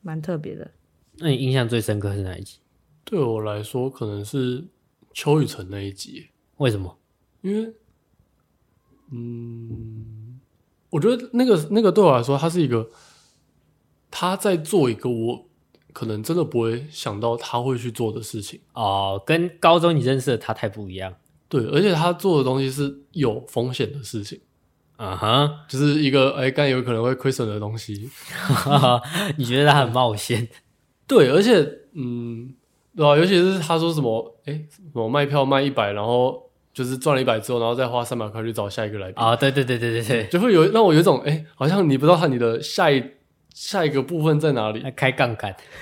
[0.02, 0.70] 蛮特别的。
[1.20, 2.58] 那你印象最深刻是哪一集？
[3.06, 4.65] 对我来说，可能是
[5.13, 6.28] 邱雨辰那一集。
[6.58, 6.98] 为什么？
[7.41, 7.74] 因为，
[9.12, 10.39] 嗯，
[10.89, 12.89] 我觉得那个那个对我来说，他是一个
[14.12, 15.48] 他在做一个我。
[15.93, 21.12] 可能真的不会想到他会去做的事情哦，跟高中你认识的他太不一样。
[21.50, 24.39] 对，而且他做的东西是有风险的事情。
[24.97, 28.10] 嗯哼，就是一个哎，刚有可能会亏损的东西。
[29.38, 30.47] 你觉得他很冒险？
[31.07, 31.53] 对，而且
[31.93, 32.53] 嗯，
[32.95, 33.15] 对吧？
[33.15, 39.36] 尤其是他说什么哎，什么卖票卖一百，然后就是赚了一百之后，然后再花三百块去找下一个来宾啊？
[39.36, 43.03] 对对对对对对，就会有让我有一种哎，好像你不知道他你的下一。
[43.60, 44.86] 下一个部分在哪里？
[44.95, 45.55] 开杠杆。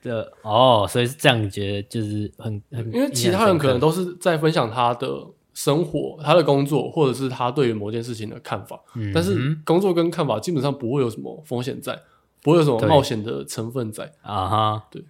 [0.00, 5.08] 对哦，所以是这样，觉得就是很很，因为其他人可能都是在分享他的
[5.54, 8.78] 生活、他的工作，或者是他对于某件事情的看法。
[8.94, 11.98] 嗯，但是工作跟看法基本上不会有什么风险在，
[12.42, 14.84] 不会有什么冒险的成分在啊哈。
[14.90, 15.02] 对，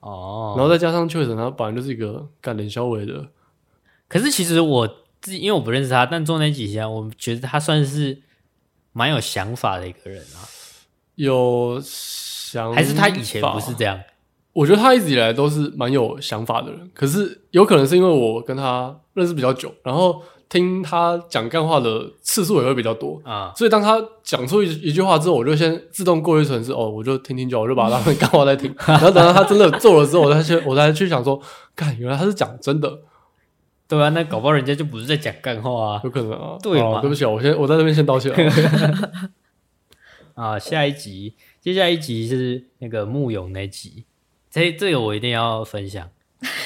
[0.00, 3.28] 哦，然后再加上确实他本来就是一个干练小伟的。
[4.08, 4.88] 可是其实我
[5.20, 8.22] 自己因为我不认识他，但做那几天，我觉得他算是。
[8.94, 10.44] 蛮有想法的一个人啊，
[11.14, 13.98] 有想法，还是他以前不是这样？
[14.52, 31.40] 我觉得他一直以来都是蛮有想法的人，可是有可能是因为我跟他认识比较久，然后听他讲干话的次数也会比较多啊，所以当他讲出一一句话之后，我就先自动过滤成是哦，我就听听就好，我就把他们干话在听， 然后等到他真的做了之后，我再去我再去想说，
[31.74, 33.00] 干，原来他是讲真的。
[33.88, 36.56] 对啊，那搞不好人家就不是在讲干话啊，有可能啊。
[36.62, 36.98] 对嘛？
[37.02, 38.32] 对不起啊，我先我在这边先道歉
[40.34, 40.58] 啊。
[40.58, 44.06] 下一集，接下来一集是那个慕勇那集，
[44.52, 46.10] 这这个我一定要分享。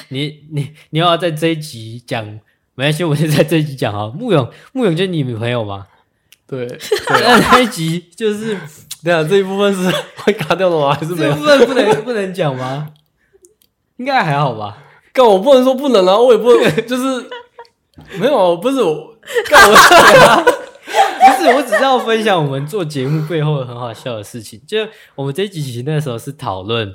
[0.08, 2.24] 你你你要在这一集讲，
[2.74, 4.12] 没关系，我就在这一集讲啊。
[4.12, 5.86] 慕勇慕勇就是你女朋友吗？
[6.48, 8.58] 对，对 那一集就是，
[9.04, 9.88] 对啊，这一部分是
[10.24, 10.94] 会卡掉的吗？
[10.94, 11.32] 还是没有？
[11.32, 12.88] 这部分不能不能讲吗？
[13.98, 14.78] 应该还好吧。
[15.12, 17.28] 但我不能说不能啊，我也不能就是
[18.18, 19.16] 没有，不是我
[19.48, 24.60] 干我不是，我只是要分享我们做节目背后很好笑的事情。
[24.66, 24.78] 就
[25.14, 26.94] 我们这几期那时候是讨论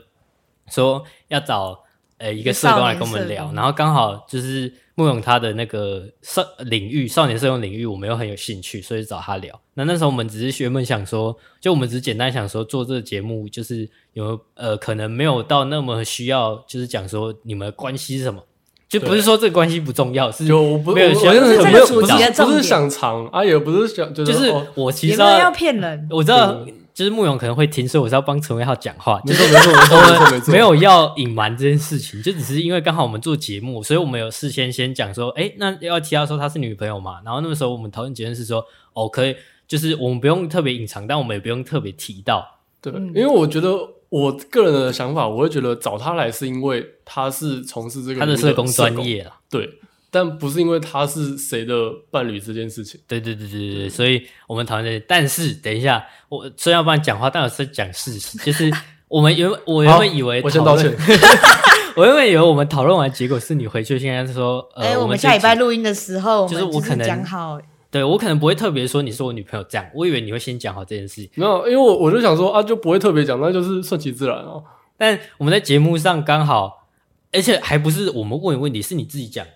[0.72, 1.80] 说要找
[2.18, 9.60] 呃一个社工来跟我们聊，然后刚好就是慕容他的那个少领域少年社工领域，我们又很有兴趣，所以找他聊。
[9.74, 18.42] 那那时候我们只是原本想说，就我们只是简单想说做这个节目，就是有呃可能没有到那么需要，就是讲说你们的关系是什么。
[18.90, 39.36] 就不是说这个关系不重要，是就不没有想，我我是没有不是不是想藏啊，也不是想就是我其实要骗人，我知道就是慕容可能会听，所以我是要帮陈伟浩讲话，没错没错没错没错，没有要隐瞒这件事情，就只是因为刚好我们做节目，所以我们有事先先讲说，哎，那要提到说她是女朋友嘛，然后那个时候我们讨论结论是说，哦，可以，
[39.68, 43.70] 就是我们不用特别隐藏，但我们也不用特别提到，对，因为我觉得。
[44.12, 49.80] 我个人的想法，我会觉得找他来是因为他是从事这个的他的社工专业啊，对，
[50.12, 51.74] 但不是因为他是谁的
[52.12, 53.00] 伴侣这件事情。
[53.08, 55.00] 对对对对对，所以我们讨论这些。
[55.08, 58.70] 但是等一下，我虽然要帮你讲话，但我是讲事实，就是
[59.08, 60.94] 我们原 我原本以为，我先道歉，
[61.96, 67.60] 我原本以为我们讨论完结果是你回去，现在是说，呃，欸、我们下礼拜录音的时候，就是我可能讲好。
[67.90, 71.30] 对，我可能不会特别说你是我女朋友这样，我以为你会先讲好这件事情。
[71.36, 74.64] 没有，因为我我就想说啊，就不会特别讲，那就是顺其自然哦。
[74.98, 76.88] 但我们在节目上刚好，
[77.34, 79.52] 而且还不是我们问的问题，是你自己讲的。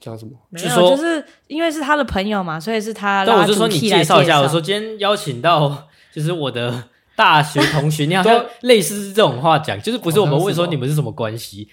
[0.00, 0.32] 讲什么？
[0.48, 3.24] 没有，就是因为是他的朋友嘛，所以是他。
[3.24, 6.84] 但我就说你介绍一下，我说今天邀请到就是我的
[7.14, 11.68] 大学同学，你好像类似是这种话讲，就是不是我们问说你们是什么关系。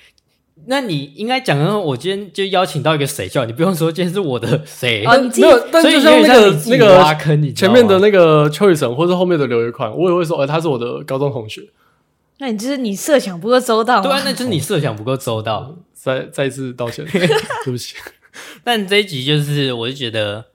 [0.66, 5.16] 那你应该讲说，我今天就邀请到一个谁叫你不用说，今天是我的 谁啊？
[5.16, 11.62] 没有，但就像那个那个挖坑，你前面的那个邱雨辰，或者后面的刘一宽，我也会说，哎，他是我的高中同学。
[12.40, 15.76] 那你就是你设想不够周到，对啊，那就是你设想不够周到。
[15.98, 17.96] 再再一次道歉， 对不起。
[18.64, 20.52] 但这一集就是，我就觉得，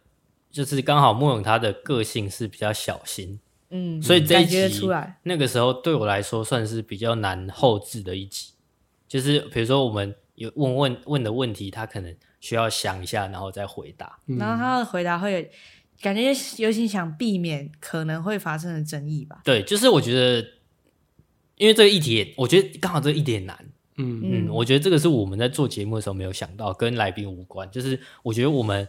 [0.50, 8.52] 就是刚好慕勇他的个性是比较小心，嗯，所以这一集出来那个时候对我来说算是比较难后置的一集。
[9.08, 14.18] 就是比如说，我们有问问问的问题，他可能需要想一下，然后再回答。
[14.28, 15.50] 嗯、然后他的回答会
[16.00, 19.40] 感觉尤其想避免可能会发生的争议吧？
[19.44, 20.46] 对，就是我觉得，
[21.56, 23.71] 因为这个议题，我觉得刚好这个议题也难。
[23.96, 27.70] 嗯嗯，我觉得这个是我们在做节目的时候没有想到，跟来宾无关。
[27.70, 28.86] 就是我觉得我们，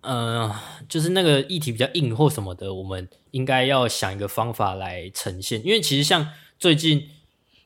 [0.00, 5.64] 嗯、呃，就是那个议题比较硬或什么的，我们应该要想一个方法来呈现。
[5.64, 7.08] 因为其实像最近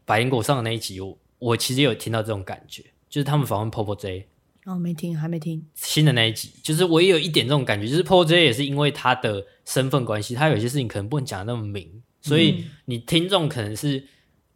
[0.04, 1.00] 百灵果上的那一集。
[1.00, 4.26] 我我其实有听到这种感觉，就是他们访问 Popo J
[4.64, 14.06] 哦，没听，还没听新的那一集，就是我也有一点这种感觉，就是 Popo J 也是因为他的身份关系，他有些事情可能不能讲得那么明，所以你听众可能是，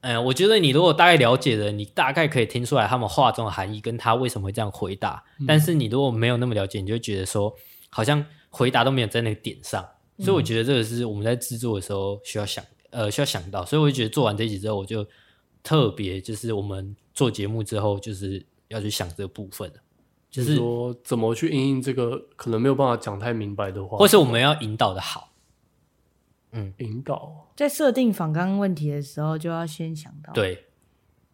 [0.00, 5.22] 嗯、呃，我觉得你如果大概了解的，你大概可以听出来他们话中的含义，跟他为什么会这样回答。
[5.40, 7.54] 嗯、但是你如果没有那么了解，你就觉得说
[7.90, 9.86] 好像回答都没有在那个点上，
[10.18, 15.06] 所以我觉得这个是我们在制作的时候需要想，呃，需要想到，所以我就觉得做完这一集之后，我就。
[15.60, 19.70] 特别就是我们做节目之后，就是要去想这个部分，
[20.30, 25.27] 就是说怎么去应应这个可能没有办法讲太明白的话，或是我们要引导的好。
[26.52, 27.52] 嗯，引导。
[27.56, 30.32] 在设定反纲问题的时候，就要先想到。
[30.32, 30.64] 对，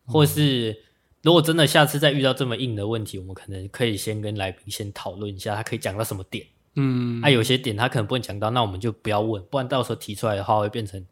[0.06, 0.76] 或是
[1.22, 6.46] 如果真的下次再遇到这么硬的问题，我们可能可以先跟来宾先讨论一下，他可以讲到什么点。
[6.76, 11.04] 嗯，啊，有些点他可能不能讲到，那我们就不要问，不然到时候提出来的话会变成。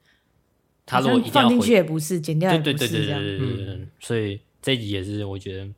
[0.85, 5.73] 他如果一定要放进去也不是，剪掉也不是，对对对对对对对，嗯、所以这一集也是我觉得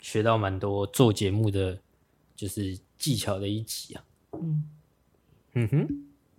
[0.00, 1.78] 学到蛮多做节目的
[2.36, 4.04] 就是技巧的一集啊。
[4.34, 4.64] 嗯。
[5.54, 5.88] 嗯哼，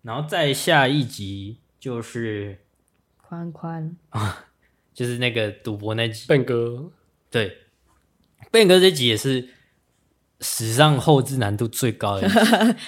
[0.02, 2.60] 然后再下一集就是
[3.18, 4.46] 宽宽啊，
[4.94, 6.26] 就是那个赌博那集。
[6.28, 6.92] 笨哥，
[7.30, 7.58] 对，
[8.52, 9.50] 笨哥这集也是
[10.40, 12.40] 史上后置难度最高的一集。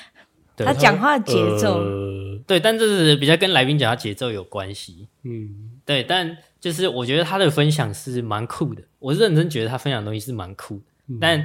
[0.55, 5.07] 对他讲话节奏、呃，对，但这是比较跟来宾讲话节奏有关系。
[5.23, 10.83] 嗯，对，但就是我觉得他的分享是蛮酷的，我认真觉得他分享的东西是蛮酷的。
[11.07, 11.43] 嗯、但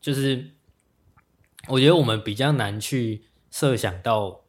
[0.00, 0.52] 就是
[1.66, 4.40] 我觉得我们比较难去设想到，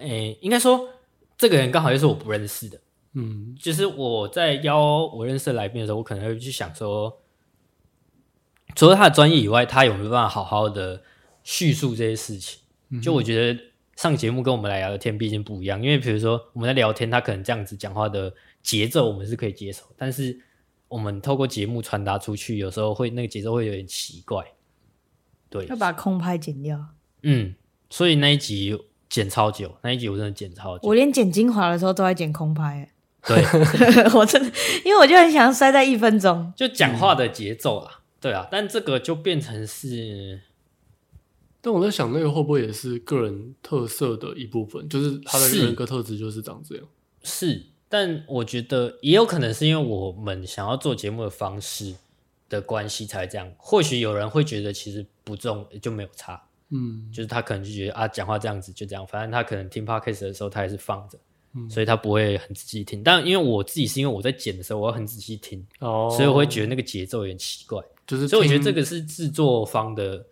[0.00, 0.88] 诶，应该说
[1.36, 2.80] 这个人刚好又是我不认识的。
[3.14, 7.20] 嗯，就是我在邀我认识的来宾的时候，我可能会去想说，
[8.74, 11.02] 除了他的专业以外，他有没有办法好好的
[11.42, 12.60] 叙述这些事情？
[13.02, 13.60] 就我觉得
[13.96, 18.32] 上节目跟我们来聊天毕竟不一样，因为比如说我们在聊天，他可能这样子讲话的
[18.62, 20.38] 节奏我们是可以接受，但是
[20.86, 24.44] 我们透过节目传达出去，有时候会那个节奏会有点奇怪。
[25.50, 26.78] 对，要把空拍剪掉。
[27.22, 27.54] 嗯，
[27.90, 32.90] 所以那一集剪超久，那一集我真的剪超久，我连剪精华的时候都在剪空拍。
[33.26, 33.36] 对，
[34.14, 34.52] 我真的，
[34.84, 38.00] 因为我就很想塞在一分钟，就讲话的节奏啦。
[38.20, 40.40] 对啊，但这个就变成是。
[41.60, 44.88] 但我在想，那个会不会也是个人特色的一部分？
[44.88, 46.84] 就是他的人格特质就是长这样。
[47.24, 51.96] 是，是，但我觉得也有可能是因为我们想要做节目的方式
[52.48, 53.50] 的关系才这样。
[53.58, 61.18] 或许有人会觉得其实不重就没有差，嗯，就是他可能就觉得啊，讲话这样子就这样，反正他可能听 podcast 的时候他也是放着，
[61.54, 63.02] 嗯，所以他不会很仔细听。
[63.02, 70.24] 但因为我自己是因为我在剪的时候我要很仔细听，哦，所以我会觉得那个节奏有点奇怪，就是所以我觉得这个是制作方的。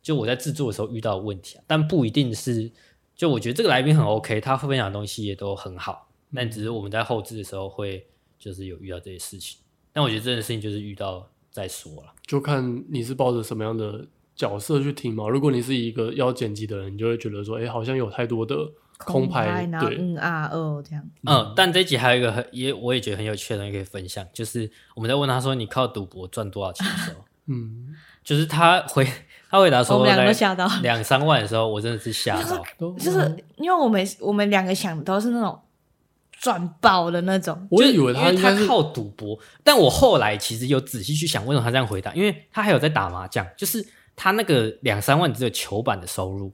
[0.00, 2.70] 就我在制作的时候遇到的问题啊，但不一定是。
[3.14, 8.06] 就我觉得这个来宾很 OK，他分享的东西也都很好，但只是我们在后置的时候会
[8.38, 9.58] 就是有遇到这些事情。
[9.92, 14.06] 但我觉得这件事情就是遇到再说了，就看你是抱着什么样的
[14.38, 15.28] 角色去听嘛。
[15.28, 18.56] 如果你是一个要剪辑的人，你就会觉得说，哎、欸，好像有太多的
[18.96, 21.04] 空拍，空拍对，嗯啊哦这样。
[21.26, 29.06] 嗯，但这一集还有一个很也我也觉得很有趣的东西可以分享，就是我们在问他说你靠赌博赚多少钱的时候， 嗯，就是他回。
[29.50, 32.62] 他回答说：“两个都吓到，两三万的时候，我真的是吓到。
[32.98, 35.58] 就是因为我们我们两个想的都是那种
[36.32, 37.66] 赚爆的那种。
[37.70, 42.12] 我以为他他靠赌博，但我后来其实有仔细去想，为什么他这样回答？
[42.12, 43.82] 因为他还有在打麻将，就是
[44.18, 46.52] 他那个两三万只有球板的收入。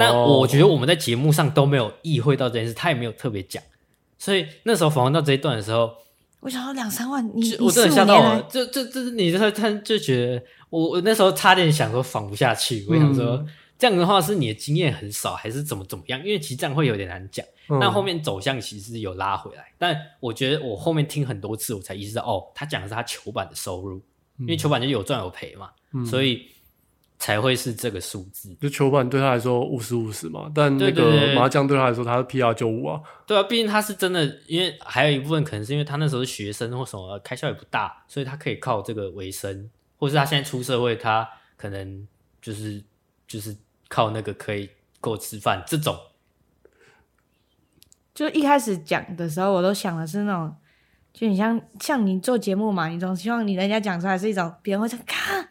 [0.00, 3.62] 但我觉得我们在节目上都没有意会到这件事，他也没有特别讲。
[4.18, 5.94] 所以那时候访问到这一段的时候，
[6.40, 8.48] 我想说两三万，你我真的吓到了。
[8.50, 10.42] 这这这，你他他就觉得。”
[10.74, 13.46] 我我那时候差点想说仿不下去，我想说、嗯、
[13.78, 16.18] 这样的话是你的经验很少，还是怎么怎么样？
[16.18, 17.46] 因为其实这样会有点难讲。
[17.68, 23.98] 嗯、但后面走向其实有拉回来，但我觉得我后面听很多次，我才意识到哦，他讲的是他球板的收入，
[24.38, 26.48] 嗯、因为球板就有赚有赔嘛，嗯、所以
[27.18, 28.54] 才会是这个数字。
[28.60, 33.00] 就球板对他来说五十五十嘛，但那个麻将对他来说他是 PR 九五啊。
[33.26, 39.70] 对啊，毕竟他是真的，因为还有一部分可能是因为他那时候是学生或什么，开销也不大，所以他可以靠这个为生。
[39.96, 42.06] 或是他现在出社会，他可能
[42.42, 42.82] 就是
[43.26, 43.56] 就是
[43.88, 44.68] 靠那个可以
[45.00, 45.96] 够吃饭这种。
[48.14, 50.54] 就一开始讲的时候，我都想的是那种，
[51.12, 55.48] 就你像像你做节目嘛，你总希望你人家讲出来是一种别人会说看，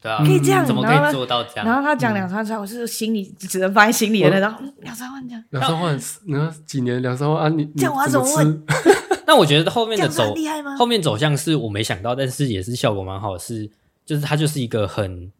[0.00, 1.66] 对啊，可以这样，怎么可以做到这样？
[1.66, 7.48] 然后他讲两三万，我是心里只能放在心里的那种，两三万这样，两三万，然后几年两三万啊？
[7.48, 8.64] 你这样我怎么问？
[9.26, 10.34] 那我觉得后面的走
[10.78, 13.70] 后面走向是我没想到，但是也是效果蛮好的是。
[14.04, 15.32] 就是他就是一个很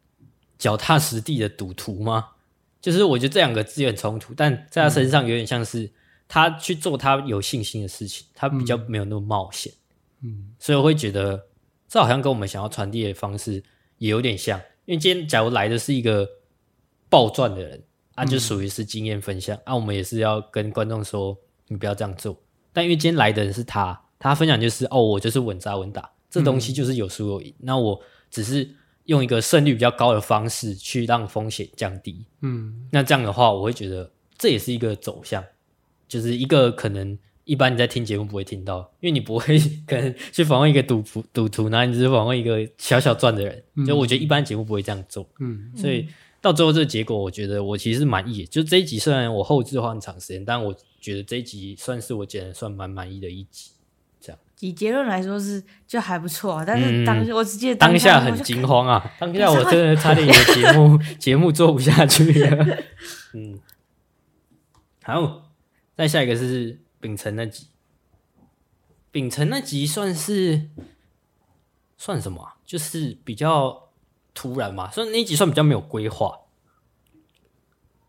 [0.59, 2.31] 脚踏实地的赌徒吗？
[2.81, 5.88] 就是我觉得这两个字有点冲突，但在他身上有点像是
[6.27, 9.73] 他去做他有信心的事情，他比较没有那么冒险。
[10.25, 11.47] 嗯，所以我会觉得
[11.88, 13.62] 这好像跟我们想要传递的方式
[13.99, 14.59] 也有点像。
[14.85, 16.29] 因为今天假如来的是一个
[17.09, 17.83] 暴赚的人，
[18.15, 21.37] 啊，就属于是经验分享，啊，我们也是要跟观众说
[21.69, 22.37] 你不要这样做。
[22.73, 27.55] 但因为今天来的人是他，他分享就是哦，我就是稳扎稳打，这东西就是有输有赢。
[27.59, 28.01] 那我。
[28.29, 28.69] 只是
[29.05, 35.43] 用一个胜率比较高的方式去让风险降低，嗯，那这样的话，我会觉得这也是一个走向，
[36.09, 39.57] 就是一个可能一般你在听节目不会听到，因为你不会
[39.87, 46.09] 可能去访问一个赌徒，赌徒，然后你只是访问一个小小赚的人，嗯、就我觉得一般节目不会这样做，嗯，所以
[46.41, 48.45] 到最后这个结果，我觉得我其实是满意。
[48.45, 53.71] 就这一集虽然我后置花很长时间，但我觉得这一集算是我剪的算蛮满意的一集。
[54.21, 59.13] 这样以结论来说是就还不错，啊但是当、嗯、我只记得当下，当下很惊慌啊！
[59.21, 62.79] 当下 我真的差点有节目 节目做不下去了。
[63.35, 63.61] 嗯，
[65.05, 65.53] 好，
[65.97, 67.67] 再下一个是秉承那集，
[69.11, 70.69] 秉承那集算是
[71.97, 72.57] 算什么啊？
[72.65, 73.91] 就是比较
[74.35, 76.41] 突然嘛，所以那一集算比较没有规划，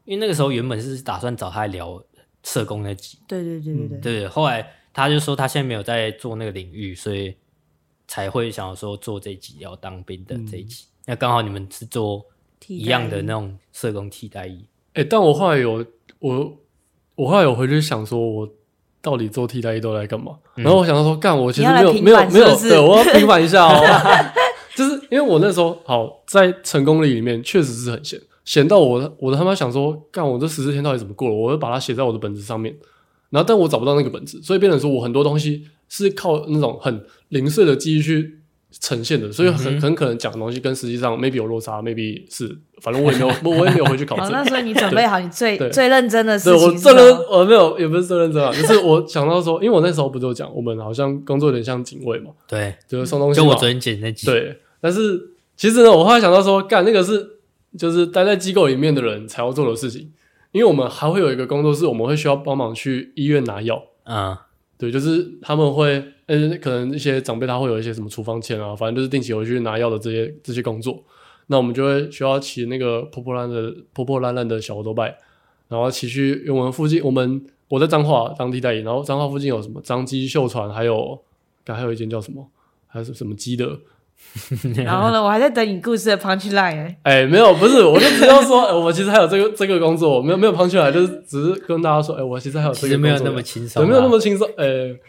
[0.05, 2.03] 因为那个时候原本是打算找他来聊
[2.43, 4.73] 社工那集，对对对对对，对，对，后来。
[4.93, 7.35] 他就说他现在没有在做那个领域，所以
[8.07, 10.85] 才会想要说做这集要当兵的这一集。
[10.85, 12.25] 嗯、那刚好你们是做
[12.65, 14.65] 一样的那种社工替代役。
[14.93, 15.85] 哎、欸，但我后来有
[16.17, 16.57] 我
[17.13, 18.49] 我后来有回去想说，我
[19.01, 20.33] 到底做替代役都来干嘛？
[20.55, 23.83] 嗯、然后我想到说，干我其实没有没有没有，对，我要平反一下哦。
[24.75, 31.33] 就是因为我那时候好在成功里里面确实是很闲，闲到我我他妈想说，干我这十四天到底怎么过了？
[31.35, 32.75] 我会把它写在我的本子上面。
[33.29, 38.39] 然后，但我找不到那个本子，所以变成说我很多东西是靠那种很零碎的记忆去
[38.71, 42.47] 呈现的，所以很很可能讲的东西跟实际上 maybe 有落差，maybe 是，
[42.81, 44.25] 反正我也没有， 我也没有回去考证。
[44.25, 46.59] 好，那所以你准备好你最最认真的事情。
[46.59, 53.39] 对，我最认，我没有，也不是最认真啊，就是我想到说，因为我那时候不就讲，我们好像工作有点像警卫嘛，对，就是送东西。
[53.39, 54.25] 就我昨天剪那集。
[54.27, 57.25] 对，但是其实呢，我后来想到说，干那个是
[57.77, 60.11] 就是待在机构里面的人才要做的事情。
[60.53, 64.37] 因为我们还会有一个工作室，我们会需要帮忙去医院拿药啊，嗯、
[64.77, 71.03] 对，就是他们会，嗯，可能一些长辈他会有一些什么处方签啊，反正就是定期回去拿药的这些这些工作。
[71.47, 75.17] 那我们就会需要骑那个破破烂的破破烂烂的小欧兜拜，
[75.67, 81.19] 然后骑去我们附近，我们我在彰化当地代理，然后彰化附近有什么彰基秀船，还有
[81.65, 82.47] 还有一间叫什么，
[82.85, 83.79] 还是什么基的。
[84.85, 94.99] 然后呢，我还在等你故事的 punch line 哎、欸，没有，不是，我就只要说，欸、 我其实还有这个这个工作，没有没有 punch line，就是只是跟大家说，哎、欸，我其实还有这个工作，没有那么轻松，没有那么轻松，哎、欸，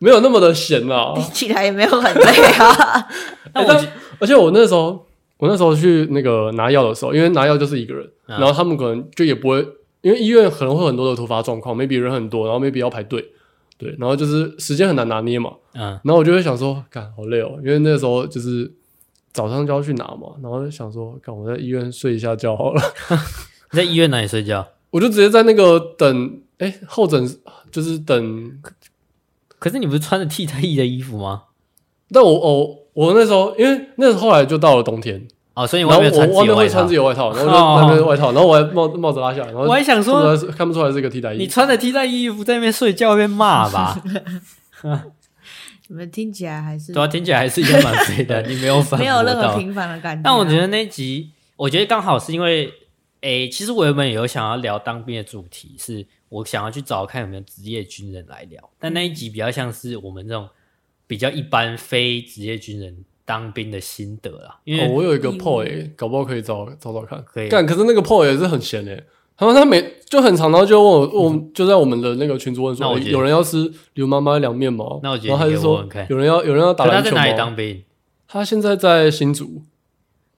[0.00, 3.06] 没有那么的闲啊，起来也没有很累啊。
[3.54, 3.88] 那 我、欸、
[4.18, 5.06] 而且我那时候，
[5.38, 9.66] 我那时候去那个拿药的时候，因为拿药就是一个人，然后他们可能就也不会，
[10.00, 13.24] 因为医院可能会很多的突发状况，maybe 人很多，然后 maybe 要排队，
[13.82, 18.72] 对，然后就是时间很难拿捏嘛，嗯，然后我就会想说，干好累哦，因为那时候就是。
[19.34, 22.82] 早上就要去拿嘛，然后就想说，看我在医院睡一下觉好了。
[23.72, 24.68] 你在医院哪里睡觉？
[24.90, 27.26] 我就直接在那个等，哎、欸，候诊
[27.70, 28.60] 就是等。
[29.58, 31.44] 可是你不是穿着替代役的衣服吗？
[32.10, 41.38] 但我我我那时候，因为那时候后来就到了冬天哦，所以外面穿我外面会穿自由外套， 然后就外面外套，然后我还帽帽子拉下来，然后我还想说看不出来是个替代衣。
[41.38, 44.02] 你穿着替代衣服在那边睡觉，会被骂吧？
[45.88, 50.22] 你们听起来还是对啊，听起来还是一个蛮废的， 你没有反，没有任何平凡的感觉、啊。
[50.24, 52.66] 但我觉得那集，我觉得刚好是因为，
[53.20, 58.70] 诶、欸，其实我原本有想要聊当兵的主题，是我想要去找看有没有职业军人来聊。
[58.78, 60.48] 但那一集比较像是我们这种
[61.06, 64.58] 比较一般非职业军人当兵的心得啦。
[64.64, 67.22] 因为、哦、我有一个 po 诶，搞不好可以找找找看。
[67.24, 69.04] 可以，干，可是那个 po 也是很闲诶。
[69.38, 75.00] 然后他每就很常，然后就问我，问 我们就在我们的那个群组问说，有人要吃刘妈妈凉面吗？
[75.02, 77.16] 那我觉得，然后他就说有人要有人要打篮球吗？
[77.16, 77.82] 他在哪里当兵？
[78.28, 79.62] 他现在在新竹。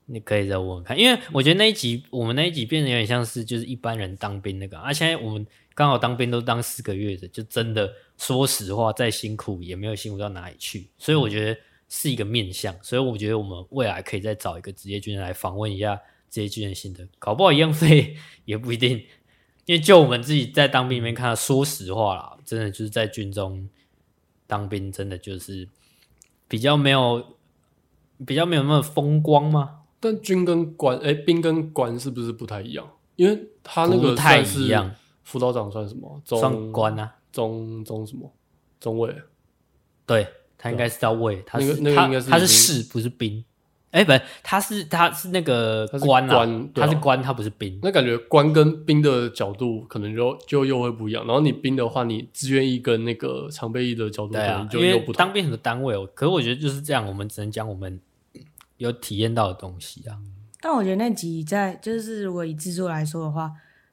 [0.06, 11.58] 你可以再问问看，因为我觉得那一集我们那一集变得有点像是就是一般人当兵那个，啊，现在我们刚好当兵都当四个月的，就真的说实话，再辛苦也没有辛苦到哪里去，所以我觉得
[11.96, 16.00] 是一个面向，所以我觉得我们未来可以再找一个职业军人来访问一下。
[16.28, 18.98] 职业军人心得，搞不好一样费也不一定，
[19.66, 23.68] 因为就我们自己在当兵里面看到，说实话啦，真的就是在军中
[24.48, 25.68] 当兵，真的就是
[26.48, 27.36] 比较没有
[28.26, 29.82] 比较没有那么风光吗？
[30.00, 32.90] 但军跟官，哎、欸，兵跟官是不是不太一样？
[33.14, 34.92] 因为他那个不太一样，
[35.22, 36.20] 辅导长算什么？
[36.24, 37.14] 中算官啊？
[37.30, 38.34] 中中什么？
[38.80, 39.14] 中尉？
[40.04, 40.26] 对，
[40.64, 43.44] 他应该是叫尉，他是、那个、那个应该是他，他是士，不是兵。
[43.90, 47.78] 哎、欸，不是，他是他是那个官啊，他是官，他是官，他不是兵。
[47.82, 51.22] 那感觉官跟兵的角度可能就就又会不一样。
[51.26, 55.14] 然后你兵的话，你志愿役跟那个常备役的角度可能就又不同。
[55.14, 58.00] 当兵很多单位哦，可是我觉得就是这样，我们只能讲我们
[58.78, 60.16] 有体验到的东西啊。
[60.62, 63.52] 但我觉得那集在就是如果以制作来说的话，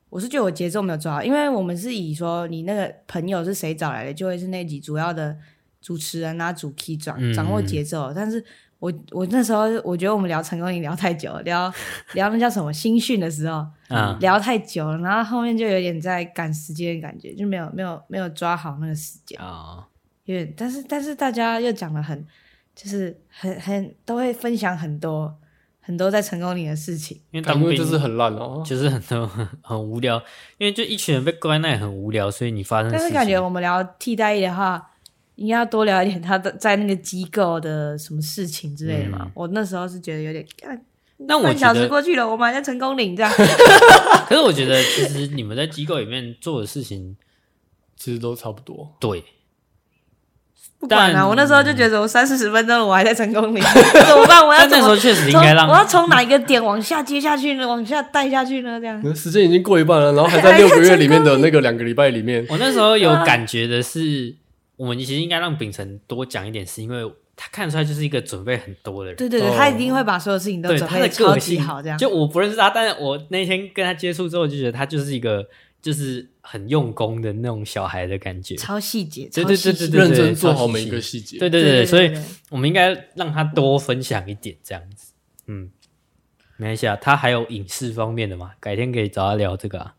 [0.09, 5.37] 我是觉得我节奏没有抓好，因为我们是以说你那个朋友是谁找来的，就会是那集主要的
[5.81, 8.43] 主持人啊，主 key 掌掌握节奏，嗯、但是。
[8.81, 11.71] 我我那时候我觉得我们聊成功营聊太久了，聊
[12.15, 19.39] 聊那叫什么新训的时候，嗯，聊太久了，然后后面就有点在赶时间的感觉，就没有没有没有抓好那个时间。
[19.39, 19.85] 啊，哦、
[20.25, 22.25] 有点，但是但是大家又讲了很，
[22.73, 25.31] 就是很很都会分享很多
[25.79, 30.17] 很多在成功里的事情，因为当兵就是很烂哦，就是很多很 很无聊，
[30.57, 34.87] 因为就一群人被关那也很无聊，所以你发生，但是感觉我们聊替代役的话。
[35.35, 39.19] 应该要多聊一点他的在那个机构的什么事情之类的嘛。
[39.21, 40.45] 嗯、我那时候是觉得有点，
[41.27, 43.31] 那我半小时过去了，我们还在成功领这样。
[44.27, 47.15] 可是我觉得，其实你们在机构里面做的事情，
[47.95, 48.95] 其实都差不多。
[48.99, 49.23] 对，
[50.79, 51.27] 不管了、啊。
[51.27, 53.61] 我那时候就觉得，我三四十分钟了我还在成功岭，
[54.07, 54.45] 怎么办？
[54.45, 54.77] 我要怎么？
[54.77, 55.67] 那时候确实应该让。
[55.67, 57.67] 我要从哪一个点往下接下去呢？
[57.67, 58.79] 往下带下去呢？
[58.79, 59.15] 这样。
[59.15, 62.45] 时间已经过一半了，然后还在 六个月里面的那个两个礼拜里面。
[62.49, 64.35] 我那时候有感觉的是。
[64.75, 69.17] 我们其实应该让秉承多讲一点，是因为他看出来就是一个准备很多的人。
[69.17, 71.97] 对对对，哦、他一定会把所有事情都准备的超级好，这样。
[71.97, 75.47] 就我不认识他，但是我那天跟他接触之后，就觉得他就是一个
[75.81, 81.39] 就是很用功的那种小孩的感觉，超细节，对对对对对，认真做好每一个细节。
[81.39, 82.11] 对对对，所以
[82.49, 85.13] 我们应该让他多分享一点这样子。
[85.47, 85.71] 嗯，
[86.57, 89.95] 没关系啊，他还有影视方面的嘛，改天可以找他聊这个啊。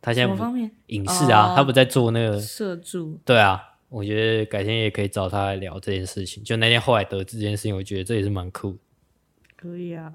[0.00, 0.70] 他现在不方面？
[0.88, 3.20] 影视啊，哦、他不在做那个摄助。
[3.24, 3.73] 对啊。
[3.94, 6.42] 我觉得改天也可以找他来聊这件事情。
[6.42, 8.76] 就那天后来得知这件事情，我觉得这也是蛮酷。
[9.54, 10.12] 可以啊。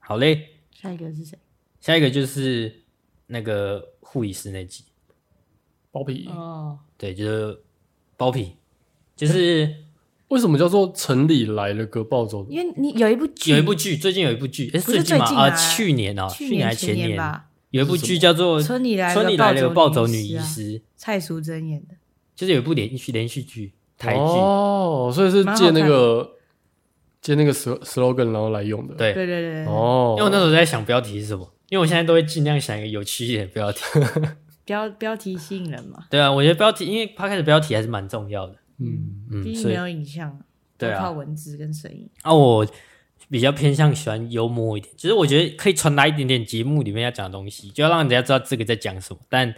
[0.00, 0.48] 好嘞。
[0.72, 1.38] 下一个是谁？
[1.80, 2.82] 下一个就是
[3.28, 4.82] 那个护理师那集。
[5.92, 6.26] 包皮。
[6.28, 6.80] 哦。
[6.98, 7.62] 对，就是
[8.16, 8.56] 包皮。
[9.14, 9.72] 就是
[10.26, 12.44] 为什么叫做城里来了个暴走？
[12.50, 15.24] 因为你有一部剧，有一部剧，最近有一部剧，哎，最近吗？
[15.26, 17.50] 啊，去年哦，去年还前年吧。
[17.70, 21.94] 有一部剧叫做《村里来村里来了个暴走女医师》，蔡淑珍演的。
[22.34, 26.32] 就是有一部连续连续剧，台剧哦，所以是借那个
[27.20, 28.94] 借那个 slogan 然后来用的。
[28.94, 33.80] 对对对对哦，因为我那时候在想标题是什么，因为我现在都会尽量想一个有趣一点的标题。
[34.64, 36.06] 标标题吸引人嘛？
[36.08, 38.54] 对啊，我觉得标题，因为他开始标题还是蛮重要的。
[38.78, 40.40] 嗯嗯，毕竟没有影像，
[40.78, 42.08] 对啊，靠文字跟声音。
[42.22, 42.66] 啊，我
[43.28, 49.20] 比较偏向喜欢幽默一点，其实我觉得可以传达一点点节目里面要讲的东西，就要让人家知道这个在讲什么。
[49.28, 49.54] 但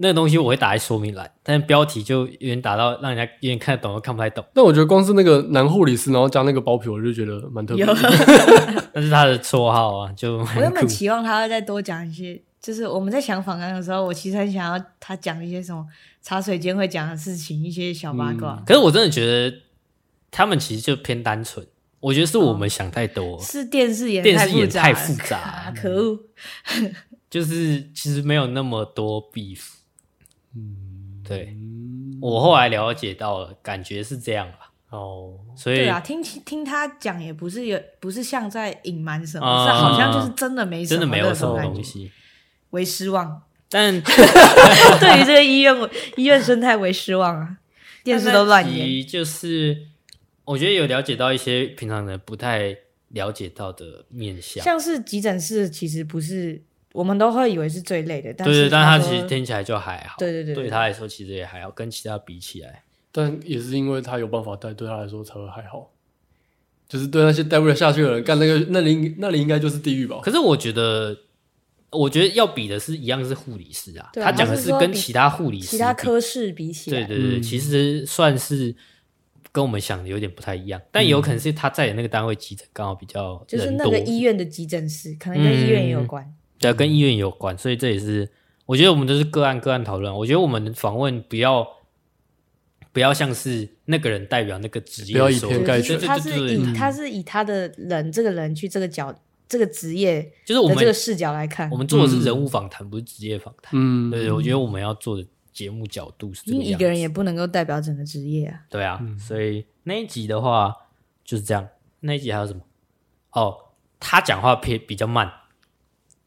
[0.00, 4.44] 那个东西我会打在说明栏，但标题就有点打到让人家有点看得懂又看不太懂。
[4.54, 7.94] 但我觉得光是那个男护理师，然后加那个包皮，我就觉得蛮特别的。
[8.94, 12.40] 那是他的绰号啊，就 我原本期望他会再多讲一些。
[12.60, 15.86] 就是我们在想访谈的时候，我其实很想要他讲一些什么
[16.20, 18.56] 茶水间会讲的事情，一些小八卦。
[18.58, 19.58] 嗯、可是我真的觉得
[20.30, 21.64] 他们其实就偏单纯，
[22.00, 26.18] 我觉得是我们想太多，哦、是电视演电视演太复杂，啊、 可恶。
[27.30, 29.60] 就是其实没有那么多 beef。
[30.54, 31.56] 嗯，对，
[32.20, 34.72] 我后来了解到了，感觉是这样吧。
[34.90, 42.10] 哦，所以对啊，听听他讲也不是有，不是像在隐瞒什么，嗯、是好像就是真的没什么，真的没有什么东西。
[42.70, 45.74] 为失望，但 对于这个医院
[46.16, 47.58] 医院生态为失望啊！
[48.04, 49.86] 电视都乱演，就是
[50.44, 52.74] 我觉得有了解到一些平常人不太
[53.08, 62.82] 了解到的面相，像是急诊室，其实不是我们都会以为是最累的，但是对，但他其实听起来就还好，对对对，对他来说其实也还好，跟其他比起来，
[63.12, 65.90] 但也是因为他有办法带，对他来说才会还好。
[66.88, 70.20] 就是对那些带不了下去的人干那个， 那里那里应该就是地狱吧？
[70.22, 71.16] 可是我觉得。
[71.90, 78.76] 我觉得要比的是一样是护理师啊，他讲的是跟其他护理师、其他科室比起来，对对对，嗯、其实算是
[79.52, 88.30] 跟我们想的有点不太一样，但有可能是他在的那个单位急诊刚好比较就是那个医院的急诊室，可能跟医院也有关，嗯、对，跟医院有关，所以这也是
[88.66, 90.14] 我觉得我们都是个案个案讨论。
[90.14, 91.66] 我觉得我们访问不要
[92.92, 99.14] 不要像是那个人代表那个职业，不要以偏概全，他是以他是以他的人这个人去这个角。
[99.50, 103.72] 这个职业就是我们这个视角来看，我们做的是人物访谈，嗯、不是职业访谈。
[103.74, 106.62] 嗯，对，我觉得我们要做的节目角度是这个样。
[106.62, 108.60] 因为一个人也不能够代表整个职业啊。
[108.68, 110.74] 对啊，嗯、所以那一集的话
[111.24, 111.66] 就是这样。
[112.00, 112.60] 那一集还有什么？
[113.32, 113.56] 哦，
[113.98, 115.32] 他讲话偏比较慢。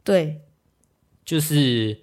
[0.04, 0.42] 对，
[1.24, 2.00] 就是。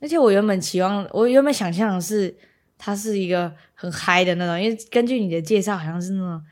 [0.00, 2.34] 而且我原本期望，我原本想象的是
[2.78, 6.42] 他是一个很嗨的那种，因为根据你的介绍，好像是那种。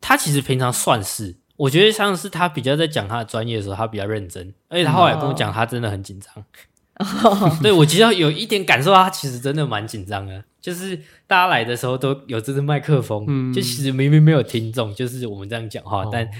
[0.00, 1.36] 他其实平常算是。
[1.56, 6.44] 我觉得像是他比较在讲他的专业的时候，他比较认真，而且他后来跟我讲，他真的很紧张。
[7.24, 7.52] Oh.
[7.60, 10.44] 对，我其实有一点感受到，他其实真的蛮紧张的。
[10.60, 10.96] 就是
[11.26, 16.04] 大家来的时候都有这支麦克风，嗯、就其实明明没有听众，就是我们这样讲话。
[16.04, 16.12] Oh.
[16.12, 16.30] 但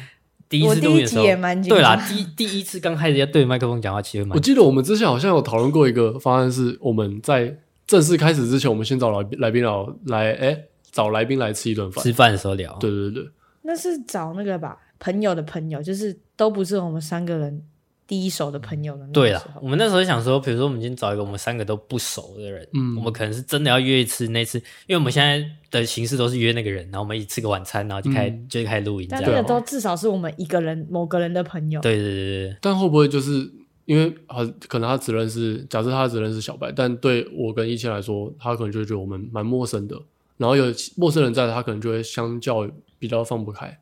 [0.49, 1.79] 第一次录音的时候，也蛮紧张。
[1.79, 4.35] 对啦，第第一次刚开始要对麦克风讲话，其实蛮。
[4.35, 10.59] 我记得我们之前好像有讨论过一个方案，是我们在正式开始之前，我们先找来来宾聊来，哎，
[10.91, 12.03] 找来宾来吃一顿饭。
[12.03, 12.77] 吃饭的时候聊。
[12.81, 13.29] 对对对，
[13.63, 14.79] 那是找那个吧。
[15.01, 17.63] 朋友的朋友，就是都不是我们三个人
[18.09, 19.07] 第一手的朋友的。
[19.13, 29.07] 对啦，我们那时候想说，比如说我们今天找一个我们三个都不熟的人，嗯，我们可能是真的要约一次那次，因为我们现在的形式都是约那个人，然后我们一起吃个晚餐，然后就开、嗯、就开始录音。
[29.11, 31.81] 但那个都至少是我们一个人某个人的朋友。
[31.83, 32.57] 对对对对。
[32.63, 33.49] 但会不会就是
[33.85, 39.95] 因为啊，可能他只认识，假设他只认识小白，但对我跟一千来说，他可能就会觉得我们蛮陌生的。
[40.39, 40.65] 然后有
[40.97, 42.67] 陌生人在，他可能就会相较
[42.99, 43.79] 比较放不开。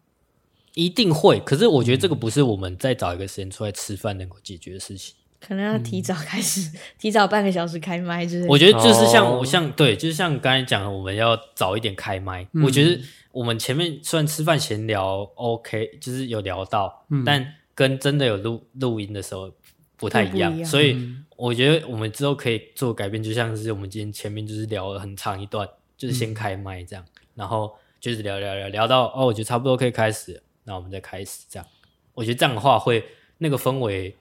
[0.77, 5.15] 一定会，可是我觉得这个不是我们再找一个时间出来吃饭能够解决的事情。
[5.41, 8.49] 可能要提早开始，嗯、提早半个小时开麦之类的。
[8.49, 12.47] 我觉得就是像我像对，就是像刚才讲的，我们要早一点开麦。
[12.53, 13.01] 嗯、我觉得
[13.33, 19.51] 我们前面虽然吃饭闲聊 OK，就是有聊到，嗯、但跟真的有录录音的时候
[19.97, 20.63] 不太一样。
[20.63, 20.99] 所以
[21.37, 25.67] 我觉得我们之后可以做改变，就像是我们今天前面就是聊了很长一段，
[25.97, 30.43] 就是先开麦这样，嗯、然后就是聊聊聊聊到哦，我觉得差不多可以开始了。
[30.67, 31.67] 那我们再开始这样，
[32.13, 33.03] 我觉得这样的话会
[33.39, 34.15] 那个氛围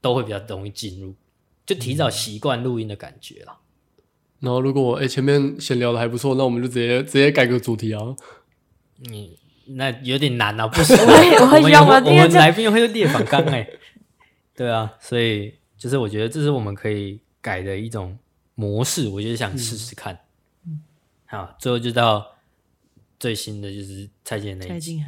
[0.00, 1.14] 都会比较容易进入，
[1.66, 3.58] 就提早习惯录音的感觉了。
[4.40, 8.00] 然后如果哎、欸、前面闲聊的还不错，那我们就直接直接改个主题啊。
[9.10, 9.30] 嗯，
[9.76, 13.68] 那有点难啊，不 行，我要我们来宾会列反纲哎。
[14.54, 18.16] 对啊，所以就是我觉得这是我们可以改的一种
[18.54, 20.18] 模式，我就是想试试看。
[20.64, 20.82] 嗯，
[21.26, 22.36] 好，最后就到
[23.18, 25.02] 最新的就是蔡健那一集。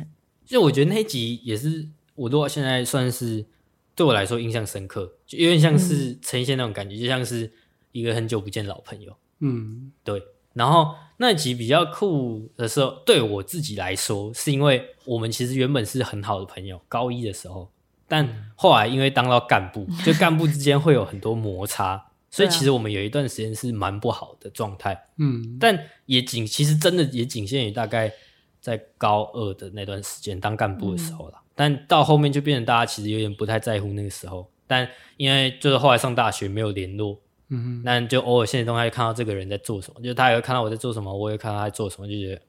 [0.50, 1.86] 就我觉得那一集也是
[2.16, 3.46] 我都现在算是
[3.94, 7.48] 对我来说印象深刻，就有点像是呈现那种感觉，嗯、就像是
[7.92, 9.16] 一个很久不见老朋友。
[9.38, 10.20] 嗯，对。
[10.52, 17.70] 然后那集比较酷的时候，对我自己来说，是因为我们其实原本是很好的朋友，高一的时候，
[18.08, 25.00] 但后来因为当到干部，就干部之间会有很多摩擦，所以其实我们有一段时间是蛮不好的状态。
[25.18, 28.12] 嗯，但也仅其实真的也仅限于大概。
[28.60, 34.50] 在高二的那段时间当干部的时候了，嗯、但到后面就变成大家其实有点不太在乎那个时候。
[34.66, 42.40] 但因为就是后来上大学没有联络，嗯哼，那就偶尔现实中还看到这个人在做什么，就他也会看到我在做什么，我也看到他在做什么，就觉得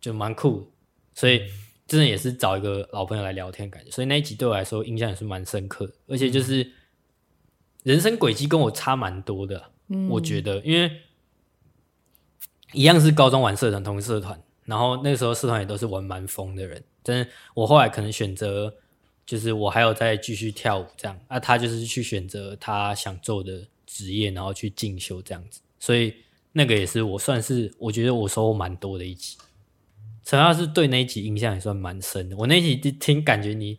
[0.00, 0.66] 就蛮酷的。
[1.14, 1.42] 所以
[1.86, 6.70] 真的也是找一个老朋友来聊天感觉，所以那一集对我来说印象也是蛮深刻的，而且就是
[7.84, 10.90] 人生轨迹跟我差蛮多的，嗯、我觉得，因为
[12.72, 14.38] 一样是高中玩社团，同一社团。
[14.64, 18.72] 然后那个时候社团也都是玩蛮疯的人，但是我后来可能选择，
[19.26, 26.14] 就是我还有再继续跳舞这样，啊，他就是去选择他想做的职业，然后去进修这样子，所以
[26.52, 29.36] 那个也是我算是我觉得我收获蛮多的一集。
[30.24, 33.78] 陈老师对那一集印象也算蛮深的，我那一集听感觉你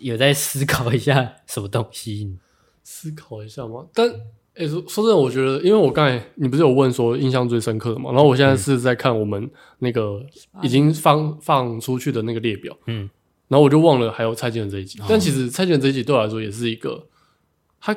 [0.00, 2.36] 有在思考一下什么东西，
[2.82, 3.86] 思考一下吗？
[3.94, 4.10] 但。
[4.56, 9.50] 哎，说说真的，我觉得，因为我刚才你不是有问说印象最深刻的嘛，然后我现在是在看我们
[9.80, 10.24] 那个
[10.62, 13.08] 已经放放出去的那个列表，嗯，
[13.48, 17.06] 然后我就忘了还有蔡健的这一集，但其实蔡健这一集对我来说也是一个，
[17.78, 17.94] 他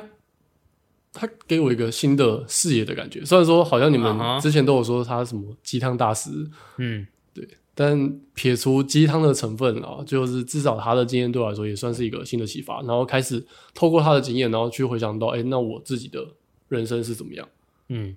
[1.14, 6.28] 他给我一个新的视野的感觉，虽然说好像你们之前都有说他什么鸡汤大师，
[6.76, 13.42] 嗯，对，但撇除鸡汤的成分啊，就是至少他的经验对我来说也算是一个新的启发，然后开始
[13.72, 16.22] 透过他的经验，然后去回想到，哎，那我自己的。
[16.70, 17.46] 人生是怎么样？
[17.88, 18.16] 嗯，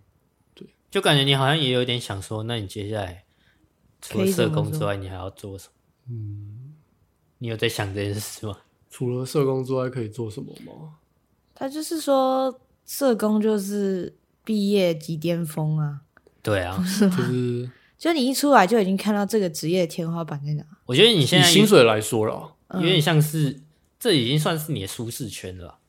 [0.54, 3.26] 对，就感觉你好像也有点想说，那你接下来
[3.99, 5.74] 除了社工之外，你还要做什么？
[6.10, 6.76] 嗯，
[7.39, 8.58] 你有在想这件事吗？
[8.89, 10.95] 除了社工之外，可以做什么吗？
[11.56, 16.01] 他就是说，社工就是毕业即巅峰啊。
[16.43, 20.64] 对啊，就是就你一出来就已经看到这个职业的天花板在哪。
[20.86, 23.62] 我觉得你现在以薪水来说了，有点像是
[23.97, 25.80] 这已经算是你的舒适圈了。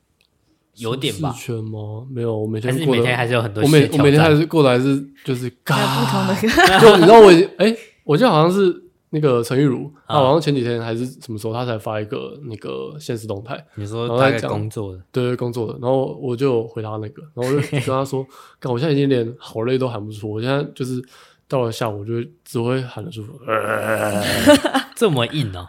[0.77, 1.33] 有点吧？
[1.33, 2.07] 圈吗？
[2.11, 3.63] 没有，我每天还是每天还是有很多。
[3.63, 6.35] 我每我每天还是过来是就是嘎，不同的。
[6.81, 13.65] 就你知道我哎、欸，我记得好像是那个陈玉茹，啊好像前几天还是什么时候，他才发一个那个现实动态。
[13.77, 15.01] 你说大概工作的？
[15.13, 15.79] 对对，工作的。
[15.81, 18.27] 然后我就回答那个，然后我就 跟他说
[18.59, 21.01] ：“干，我现在已经连好累都喊不出，我现在就是
[21.47, 22.15] 到了下午，我就
[22.45, 23.23] 只会喊得出，
[24.97, 25.69] 这么硬哦。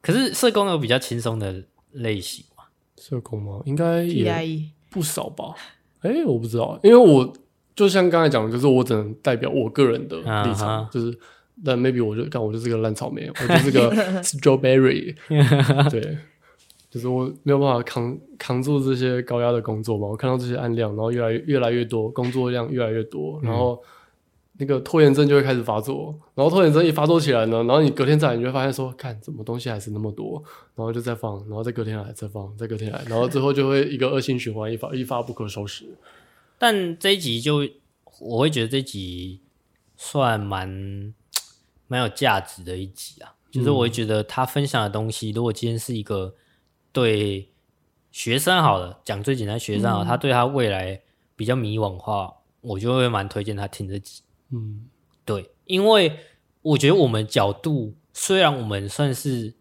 [0.00, 2.44] 可是社工有比较轻松的类型。
[3.02, 3.60] 社工吗？
[3.64, 4.32] 应该也
[4.88, 5.54] 不少吧。
[6.02, 7.32] 哎、欸，我不知道，因为我
[7.74, 10.92] 就像刚才讲的，就是我只能代表我个人的立场，uh huh.
[10.92, 11.18] 就是，
[11.64, 13.90] 但 maybe 我就看我就是个烂草莓，我就是个
[14.22, 15.14] strawberry，
[15.90, 16.16] 对，
[16.88, 20.06] 就是我没有办法扛扛住这些高压的工作嘛。
[20.06, 23.82] 我看到这些案量，然后越来越越来越多，工作量越来越多，然后。
[24.62, 30.40] 那个拖延症就会开始发作，然后拖延症一发作起来呢，然后你隔天再来，你就会发现说，看怎么东西还是那么多，
[30.76, 35.84] 然后就再放，然后再隔天来再放，再隔天来，然后最后就会一个恶性循环，一发一发不可收拾。
[36.58, 37.68] 但这一集就
[38.20, 39.40] 我会觉得这一集
[39.96, 41.12] 算蛮
[41.88, 46.36] 蛮有价值的一集啊，就是我会觉得他分享的东西，如果今天是一个
[46.92, 47.48] 对
[48.12, 51.00] 学生好了，讲最简单学生好，他对他未来
[51.34, 54.22] 比较迷惘的话，我就会蛮推荐他听这集。
[54.52, 54.84] 嗯，
[55.24, 56.12] 对，因为
[56.62, 59.52] 我觉得我们角度虽然我们算是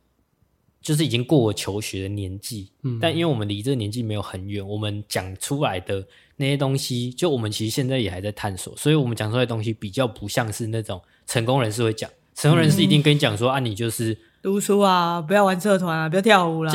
[0.81, 14.17] 就是已经过了求学的年纪，嗯，但因为我们离这个年纪没有很远，我们讲出来的那些东西，就我们其实现在也还在探索，所以我们讲出来的东西比较不像是那种成功人士会讲，成功人士一定跟你讲说、嗯、啊，你就是。
[14.41, 16.73] 读书啊，不要玩社团啊，不要跳舞啦。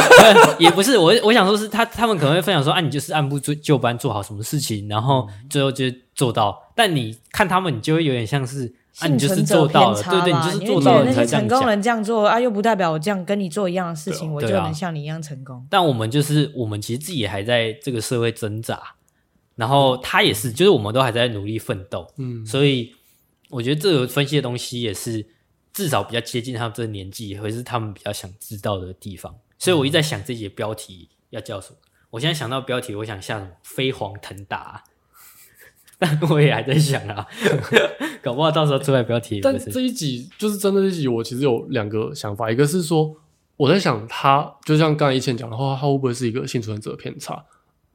[0.58, 6.70] 也不是我，我想说是他，他们可能会分享说，啊，你就是按部就班做好什么事情，然后最后就做到。
[6.74, 11.04] 但你看他们，你就会有点像是，啊，你就是做到了，对对，你就是做到了。
[11.06, 15.66] 那些成功人这样做啊，又不代表我这样跟你做一样的事情，我就能像你一样成功。
[15.70, 18.78] 但我们就是，我们其实自己也还在这个社会挣扎，
[19.56, 22.06] 然后他也是，就是我们都还在努力奋斗。
[22.18, 22.92] 嗯，所以
[23.48, 25.24] 我觉得这个分析的东西也是。
[25.78, 31.76] 至少比较接近他们这个年纪，或是他们比较想知道的地方，所以我一直在想这节标题要叫什么。
[32.10, 34.82] 我现在想到标题，我想下什么“飞黄腾达”，
[35.96, 37.24] 但我也还在想啊，
[38.20, 39.40] 搞不好到时候出来标题。
[39.40, 43.14] 但这一集就是真的这一集，我其实有两个想法，一个是说
[43.56, 47.44] 我在想他，就像刚才以前讲的话，他会不会是一个幸存者偏差？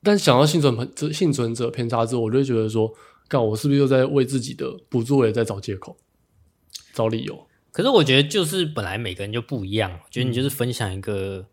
[0.01, 2.89] 但想到幸存者幸存者偏差之后，我就觉得说，
[3.27, 5.97] 干我是不是又在为自己的不作为在找借口、
[6.93, 7.45] 找理由？
[7.73, 9.91] 可是我觉得，就是本来每个人就不一样。
[9.91, 11.47] 我觉得你就是分享一个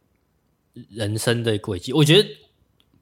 [0.90, 1.92] 人生的轨迹。
[1.92, 2.28] 嗯、我觉得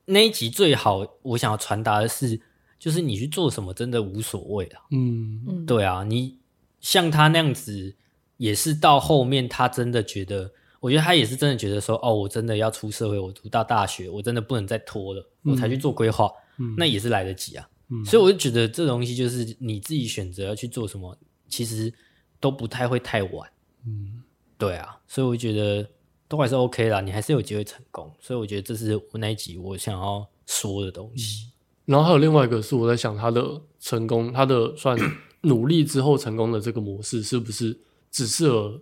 [0.04, 2.40] 那一集最好，我想要传达的是，
[2.78, 4.82] 就是你去做什么真的无所谓啊。
[4.92, 6.38] 嗯，对啊，你
[6.80, 7.96] 像他那样子，
[8.36, 16.30] 也是到后面他真的觉得，我觉得他也是真的觉得说，哦，我真的要出社会，我读到大学，我真的不能再拖了，我才去做规划。
[16.58, 17.68] 嗯，那也是来得及啊。
[17.90, 21.92] 嗯，所以我就觉得这东西就是你自己选择要去做什么，其实。
[22.40, 23.50] 都不太会太晚。
[23.86, 24.22] 嗯，
[24.56, 25.88] 对啊，所以我觉得
[26.26, 28.12] 都还是 OK 啦，你还是有机会成功。
[28.20, 31.46] 所以我觉得这是我那一集我想要说的东西。
[31.86, 34.98] 嗯、然后还有另外一个是我在想他的成功，他的算
[35.42, 37.78] 努力之后成功的这个模式是不是
[38.10, 38.80] 只适合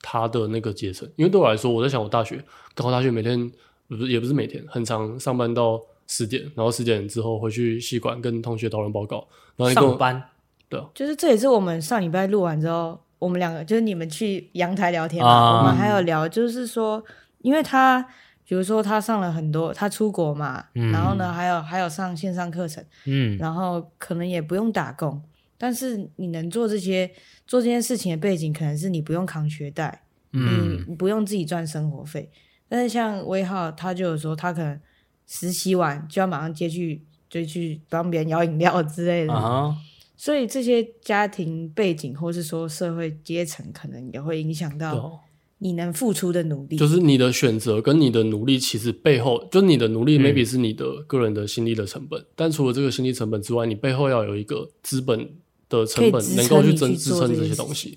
[0.00, 1.08] 他的那个阶层？
[1.16, 2.42] 因为对我来说，我在想我大学，
[2.74, 3.50] 刚好大学每天
[3.86, 10.30] 不是也不是每天，很长上班到十点，然后十点之后回去系馆跟同学讨论报告，然后上班。
[10.68, 13.00] 对啊，就是这也是我们上礼拜录完之后。
[13.18, 17.04] 我们两个就是你们去阳台聊天嘛，啊、我们还有聊，就是说，
[17.38, 18.00] 因为他
[18.46, 25.20] 比如说他上了很多，他出国嘛，嗯、然后呢，还有还有上线上课程，嗯，然后可能也不用打工，
[25.58, 27.10] 但是你能做这些
[27.44, 32.30] 做这件事情的背景，可能是你不用扛学贷，嗯，你不用自己赚生活费。
[32.68, 34.80] 但是像威浩，他就有说他可能
[35.26, 39.34] 实习完就要马上接去，就去帮别人摇饮料之类的。
[39.34, 39.74] 啊
[40.20, 45.20] 所以这些家庭背景，或是说社会阶层，可能也会影响到
[45.58, 46.76] 你能付出的努力。
[46.76, 52.20] 就是你的选择跟你的努力，其实背后，就是你的努力，maybe 是你的个人的心力的成本。
[52.20, 55.30] 嗯、但除了这个心力成本之外，你背后要有一个资本
[55.68, 57.96] 的成本，能够去支支撑这些东西。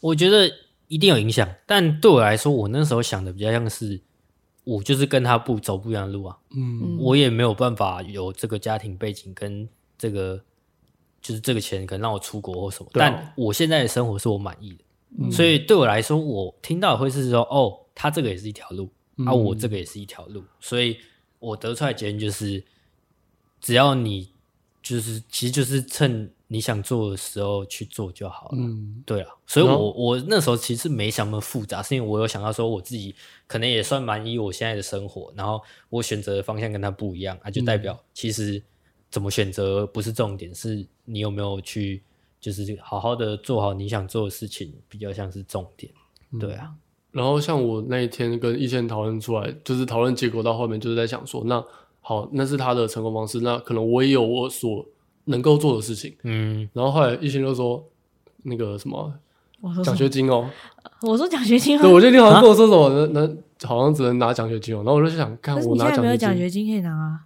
[0.00, 0.50] 我觉得
[0.88, 4.00] 一定有影响，但对我来说，我那时候想的比较像是，
[4.64, 6.38] 我就是跟他不走不一样的路啊。
[6.56, 10.40] 嗯，我也没有办法有这个家庭背景跟这个。
[11.22, 14.84] 就是这个钱可能让我出国或什么，啊、但我现在的生活是我满意的，
[15.20, 20.98] 嗯、所以对我来说，我听到会是说，哦，他这个也是一条路，嗯、啊，我这个也是一条路，所以
[21.38, 22.64] 我得出来的结论就是，
[23.60, 24.30] 只要你
[24.82, 33.14] 就是其实就是趁你想做的时候去做就好了，嗯，对啊，所以我、嗯、我那时候其实没想那么复杂，是因为我有想到说我自己
[33.46, 38.60] 可能也算满意我现在的生活，然后我选择的方向跟他不一样，啊，就代表其实。
[39.12, 42.02] 怎么选择不是重点，是你有没有去，
[42.40, 45.92] 就是好好的做好你想做的事情，比较像是重点。
[46.40, 46.70] 对啊。
[46.72, 46.76] 嗯、
[47.12, 51.62] 然后像我那一天跟易倩讨论出来，就是讨论结果到后面，就是在想说，那
[52.00, 54.84] 好，那是他的成功方式，那可能我也有我所
[55.26, 56.16] 能够做的事情。
[56.22, 56.66] 嗯。
[56.72, 57.84] 然后后来易倩就说，
[58.44, 59.12] 那个什么
[59.84, 60.48] 奖学金哦，
[61.02, 64.78] 我说奖学金，对，我觉得你好像跟我说什么，那、啊、那好像只能拿奖学金哦。
[64.78, 67.20] 然后我就想，看我拿奖学金，没有奖学金可以拿啊。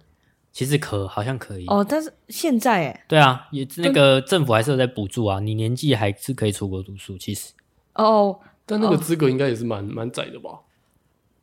[0.57, 7.15] 其实可好像可以哦，但是现在哎，对啊，也那个政府还是有在补助啊，你年纪还是可以出国读书。
[7.15, 7.53] 其实
[7.93, 10.61] 哦，但那个资格应该也是蛮蛮窄的吧？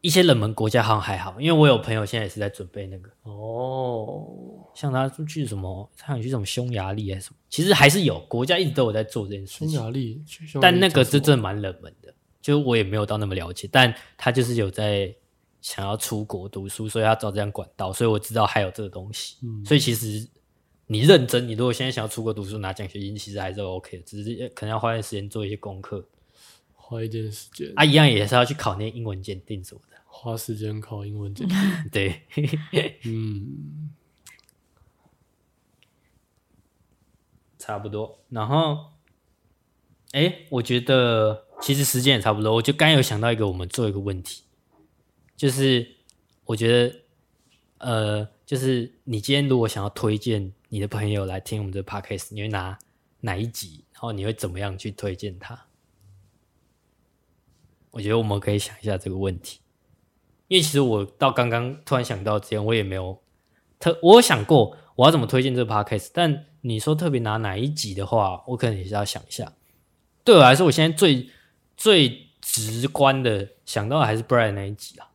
[0.00, 4.26] 一些冷门国家好像还好，因为我有朋友现在也是在准备那个哦，
[4.74, 9.70] 像他去什么，他想去什么匈牙利还是什么，其实还是有国家一直都有在做这件事情。
[9.70, 10.20] 匈牙利，
[10.60, 12.12] 但那个是真的蛮冷门的，
[12.42, 15.14] 就我也没有到那么了解，但他就是有在。
[15.64, 19.38] 想要出国读书，所以要找这样管道，所以我知道还有这个东西。
[19.42, 20.28] 嗯，所以其实
[20.86, 26.06] 你认真，你如果现在想要出国读书拿奖学金，其实还是 OK 的，只是可能要花点时间做一些功课，
[26.74, 27.72] 花一点时间。
[27.76, 31.58] 啊，一样也是要去考那英文鉴定什么的，花时间考英文鉴定。
[31.90, 32.22] 对，
[33.06, 33.88] 嗯，
[37.58, 38.18] 差不多。
[38.28, 38.90] 然后，
[40.12, 42.54] 哎，我觉得其实时间也差不多。
[42.54, 44.43] 我就刚有想到一个，我们做一个问题。
[45.36, 45.86] 就是
[46.44, 47.00] 我觉得，
[47.78, 52.78] 呃，就是你今天如果想要推荐你的朋友来听我们的 podcast，你会拿
[53.20, 53.84] 哪一集？
[53.92, 55.66] 然后你会怎么样去推荐他？
[57.90, 59.60] 我觉得我们可以想一下这个问题，
[60.48, 63.22] 因为其实我到刚刚突然想到之前，我也没有
[63.78, 69.52] 特，我有想过我要怎么推荐这个 podcast，但你说特别拿哪一集的话，我可能也是要想一下。
[70.24, 71.30] 对我来说，我现在最
[71.76, 75.08] 最直观的想到的还是 Brian 那一集啊。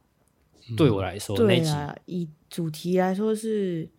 [0.76, 3.90] 对我来说，对那啊，以主题来说是，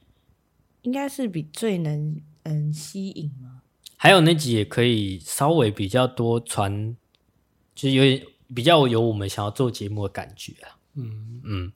[0.83, 3.63] 应该是比最能嗯吸引嘛？
[3.97, 6.97] 还有那集也可以稍微比较多传，
[7.75, 8.23] 就是有点
[8.55, 10.79] 比较有我们想要做节目的感觉啊。
[10.95, 11.73] 嗯嗯，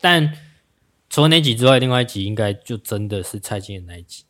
[0.00, 0.32] 但
[1.10, 4.24] 除了那集之外，另外一集应该就真的是蔡健的那一集。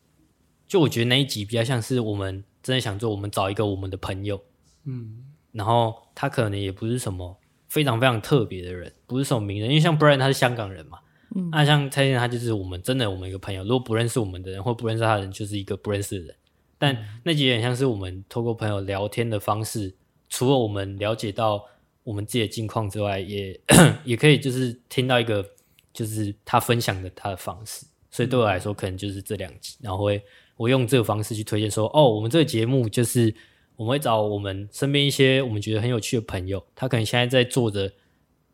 [0.67, 4.43] 就我觉得那一集比较像是我们真的想做，我们找一个我们的朋友，
[4.85, 7.39] 嗯，然后他可能也不是什么。
[7.69, 10.99] 非常非常特别的人，不是什么名人，因为像 Brian 他是香港人嘛，
[11.35, 16.35] 嗯，那像蔡健他就是我们真的我们一个朋友，如果不认识我们的人或不认识他的人，就是一个不认识的人。
[16.79, 19.95] 但那集有点像是我们透过朋友聊天的方式，
[20.29, 21.65] 除了我们了解到
[22.05, 23.59] 我们自己的近况之外，也
[24.05, 25.45] 也可以就是听到一个
[25.93, 27.85] 就是他分享的他的方式。
[28.11, 30.23] 所以对我来说，可能就是这两集，然后会
[30.57, 33.35] 我用这个方式去推荐说，哦，我们这个节目就是。
[33.77, 37.93] 我们会找我们身边一些我们觉得很有趣的朋友，他可能现在在做着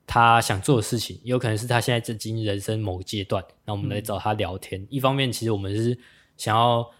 [0.06, 3.42] 他想做的事情，也有可能是他现在正经历人生某个阶段。
[3.64, 5.96] 那我们来找他聊天，嗯、一方面其实我们是
[6.36, 6.90] 想要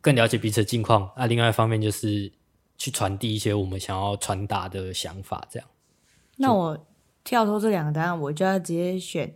[0.00, 2.30] 更了解彼此的近况，那另外一方面就是
[2.76, 5.68] 去传递一些我们想要传达的想法，这样。
[6.36, 6.86] 那我
[7.24, 9.34] 跳脱这两个答案，我就要直接选，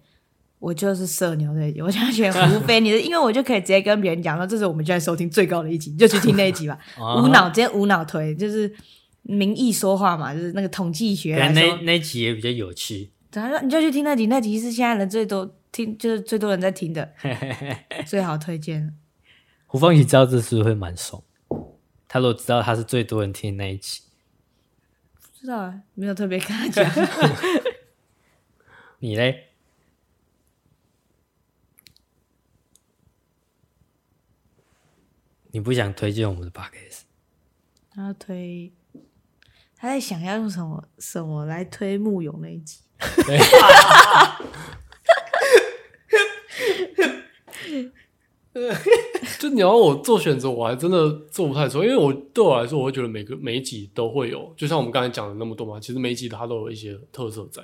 [0.63, 6.79] 我就是社牛那一集，我想选胡飞，你的，因为我就可以直接跟别人讲说，这是我们现在收听最高的一集，你就去听那一集吧。
[7.19, 8.73] 无脑直接无脑推，就是
[9.23, 13.11] 民意说话嘛，就是那个统计学来说，那那集也比较有趣。
[13.33, 17.13] 他说你就去听那集，那集是现在人最多听，就是最多人在听的，
[18.07, 18.95] 最好推荐。
[19.67, 21.21] 胡芳你知道这是不是会蛮爽？
[22.07, 24.03] 他如果知道他是最多人听的那一集，
[25.21, 26.89] 不知道啊，没有特别跟他讲。
[29.01, 29.49] 你嘞？
[35.53, 37.03] 你不想推荐我们的 podcast？
[37.91, 38.73] 他推，
[39.77, 42.81] 他在想要用什么什么来推木勇那一集？
[48.55, 48.71] 对
[49.39, 57.63] 就你要我做选择，我还真的做不太出，因为我对我来说，我会觉得每个每一集都会有，就像我们刚才讲的那么多嘛，其实每一集它都有一些特色在，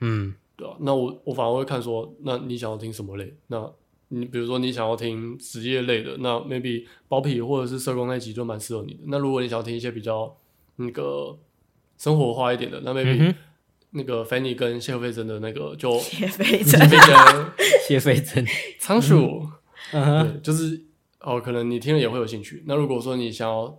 [0.00, 3.36] 嗯，对啊，那我我反而会看说，那你想要听什么类？
[3.48, 3.72] 那
[4.12, 9.00] 你比如说你想要听职业类的，那 maybe 包皮或者是社工那集就蛮适合你的。
[9.06, 10.36] 那如果你想要听一些比较
[10.76, 11.38] 那个
[11.96, 13.34] 生活化一点的，那 maybe、嗯、
[13.90, 16.80] 那个 Fanny 跟谢飞珍的那个就谢飞珍，
[17.86, 18.44] 谢飞珍
[18.78, 19.46] 仓鼠。
[19.90, 20.80] 对，就是
[21.20, 22.62] 哦，可能你听了也会有兴趣。
[22.66, 23.78] 那如果说你想要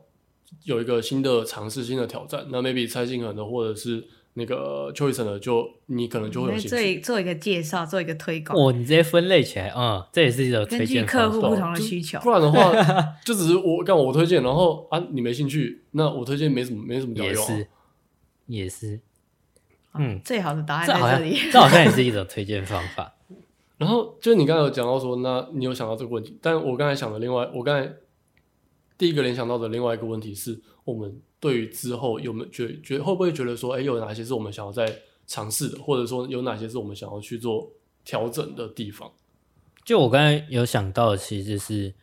[0.63, 6.99] 有一个新的尝试、新的挑战，那 maybe 蔡信恒的或者是那个邱医生呢，就你可能就会有兴趣。
[6.99, 8.57] 做做一个介绍，做一个推广。
[8.57, 10.87] 哦，你直接分类起来，嗯，这也是一种推荐。
[10.87, 12.71] 根据客户不同的需求，不然的话，
[13.25, 17.51] 就只是我干我推荐，然后啊你没兴趣，那我推荐没什么没什么屌用、啊。
[17.51, 17.67] 也是，
[18.47, 18.99] 也是，
[19.95, 21.37] 嗯，最好的答案在这里。
[21.51, 23.13] 这好像也是一种推荐方法。
[23.77, 26.37] 然后就是你刚才有讲到说，那你有想到这个问题？
[26.39, 27.91] 但我刚才想的另外，我刚才
[28.97, 37.69] 第一个联想到的另外一个问题是，我们对于之后有没有觉觉会不会觉得说，哎，有哪些是我们想要再尝试的，或者说有哪些是我们想要去做
[38.05, 39.11] 调整的地方？
[39.83, 41.93] 就我刚才有想到的，其实就是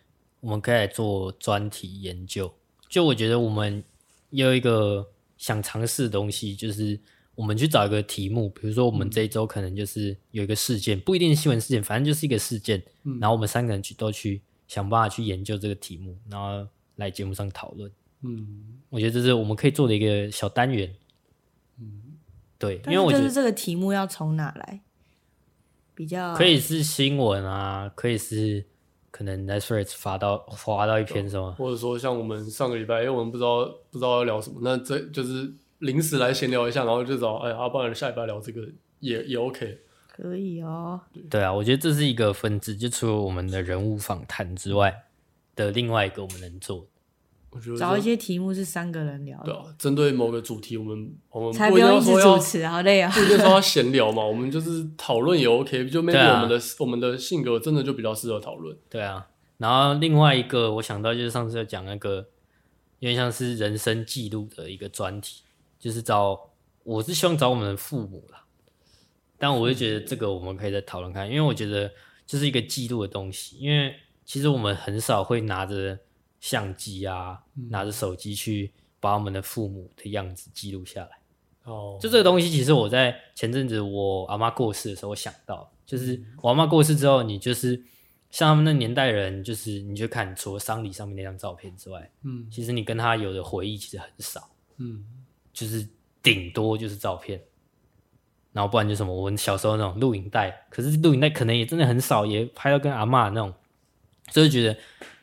[0.41, 2.53] 我们可以来做专题研究。
[2.87, 3.83] 就我觉得我们
[4.29, 5.09] 有一个
[5.39, 7.01] 想尝试的东西，就是。
[7.39, 12.83] 我们去找一个题目，比如说我们这一周可能就是有一个事件，嗯、不一定是新闻事件，反正就是一个事件。
[13.05, 17.89] 嗯、然后我们三个人去都去想办法去研究这个题目，然后来节目上讨论。
[18.23, 20.95] 嗯，我觉得这是我们可以做的一个小单元。
[21.79, 22.19] 嗯，
[22.59, 24.81] 对，因为我觉得这个题目要从哪来？
[25.95, 28.65] 比较可以是新闻啊，可以是
[29.11, 35.55] 可能 Netflix 发到发到一篇什么，或者说像我们上个礼拜，因为我们不知道不知道要聊什么，那这就是。
[35.81, 41.01] 临时来闲聊一下，然后就找哎，阿不然下礼拜聊这个也也 OK，可以哦。
[41.31, 45.05] 对啊，我觉得这是一个分支，就除了我们的人物访谈之外
[45.55, 46.85] 的另外一个我们能做。
[47.51, 53.11] 我觉得找一些题目是三个人聊的，对啊，针对某个主题，我们我们才不用一直主持，好累啊。
[53.13, 58.77] 不一定说要闲聊嘛，我们就是讨论也 OK，就 maybe 我们的、啊、我们的性格真的就比较适合讨论。
[58.89, 59.27] 对啊，
[59.57, 62.17] 然后另外一个我想到就是上次要讲那个
[62.99, 65.43] 有点像是人生记录的一个专题。
[65.81, 66.51] 就是找，
[66.83, 68.43] 我是希望找我们的父母啦，
[69.39, 71.89] 但我就觉得这个我们可以再讨论看，因为我觉得
[72.27, 73.95] 这是一个记录的东西，因为
[74.25, 75.97] 其实我们很少会拿着
[76.41, 81.11] 相机啊，拿着手机去把我们的父母的样子记录下来。
[81.65, 87.83] 哦，就这个东西，其实我在前阵子我阿妈过世的时候，我想到，就是我阿妈过世之后，你就是
[88.31, 95.05] 像他们那年代人，就是你就看除了丧礼上面那张照片之外，嗯，其实你跟他有的回忆其实很少，嗯。
[95.51, 95.89] 就是
[96.23, 97.43] 顶多就是照片，
[98.53, 103.53] 然后不然就什么我们小时候那种录影带，可是录影带可能也真的很少，也拍到跟阿妈那种，
[104.31, 104.79] 就是觉得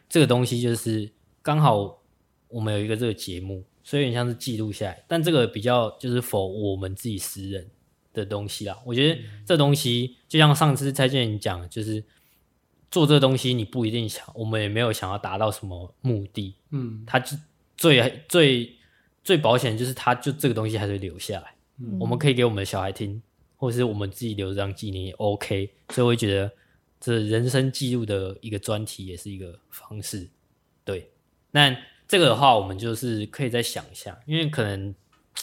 [0.10, 2.02] 这个东西就是刚好
[2.48, 7.70] 我们有一个这个节目，所以有点像是记录下来，但这个比较就是 for 我们自己私人
[8.14, 8.78] 的东西啦。
[8.86, 12.04] 我觉得这东西就像上次蔡健你讲，就是
[12.90, 17.38] 做这东西你不一定想，我们也没有想要达到什么目的，嗯，它就
[17.76, 18.76] 最最。
[19.26, 23.20] 最保险就是，它就这个东西还是会留下来，嗯，我们可以给我们的小孩听，
[23.56, 25.68] 或者是我们自己留这张纪念也 OK。
[25.90, 26.52] 所以我会觉得，
[27.06, 30.28] 这人生记录的一个专题也是一个方式。
[30.84, 31.12] 对，
[31.52, 31.78] 那
[32.08, 34.96] 这个的话，我们就是可以再想一下，因为可能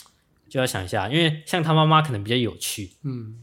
[0.49, 3.41] 就要想一下，因为像他妈妈可能比较有趣，嗯，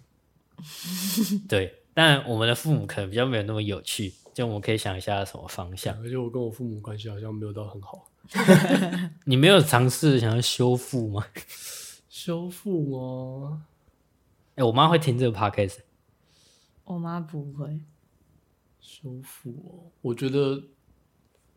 [1.49, 5.99] 对，但我们的父母可能比较没有那么有趣，就我们可以想一下什么方向。
[6.03, 8.07] 而且我跟我父母关系好像没有到很好。
[9.25, 11.25] 你没有尝试想要修复吗？
[12.11, 13.65] 修复吗？
[14.57, 15.79] 哎、欸，我妈会听这个 podcast。
[16.85, 17.81] 我妈不会。
[18.91, 20.65] 修复哦，我觉得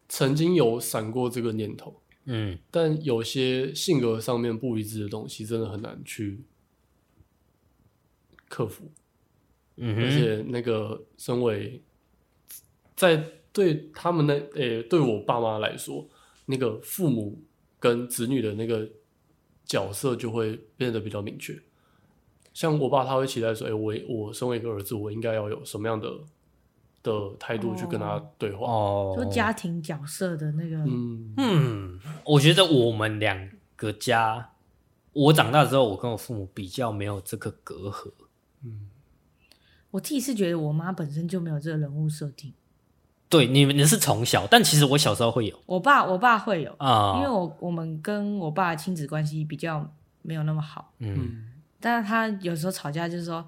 [0.07, 6.43] 曾经有闪过这个念头，嗯，但有些性格上面不一致的东西，真的很难去
[8.47, 8.91] 克服。
[9.77, 11.81] 嗯而且那个身为
[12.95, 16.07] 在对他们那诶、欸，对我爸妈来说，
[16.45, 17.41] 那个父母
[17.79, 18.87] 跟子女的那个
[19.65, 21.59] 角色就会变得比较明确。
[22.53, 26.19] 像我爸他会期待说，哎、欸，我我身为一个儿子，我应该要有什么样的
[27.03, 28.65] 的态度去跟他对话？
[28.65, 34.49] 哦，就家庭角色的那个，嗯嗯，我觉得我们两个家，
[35.11, 38.11] 我长大之后，我跟我父母比较没有这个隔阂。
[38.63, 38.89] 嗯。
[39.91, 42.51] 我自己是觉得我妈本身就没有这个人物设定。
[43.29, 45.59] 对，你们你是从小，但其实我小时候会有。
[45.67, 49.87] 我爸我爸会有啊，因为我我们跟我爸亲子关系比较
[50.23, 50.91] 没有那么好。
[50.97, 51.47] 嗯，
[51.79, 53.45] 但是他有时候吵架就是说，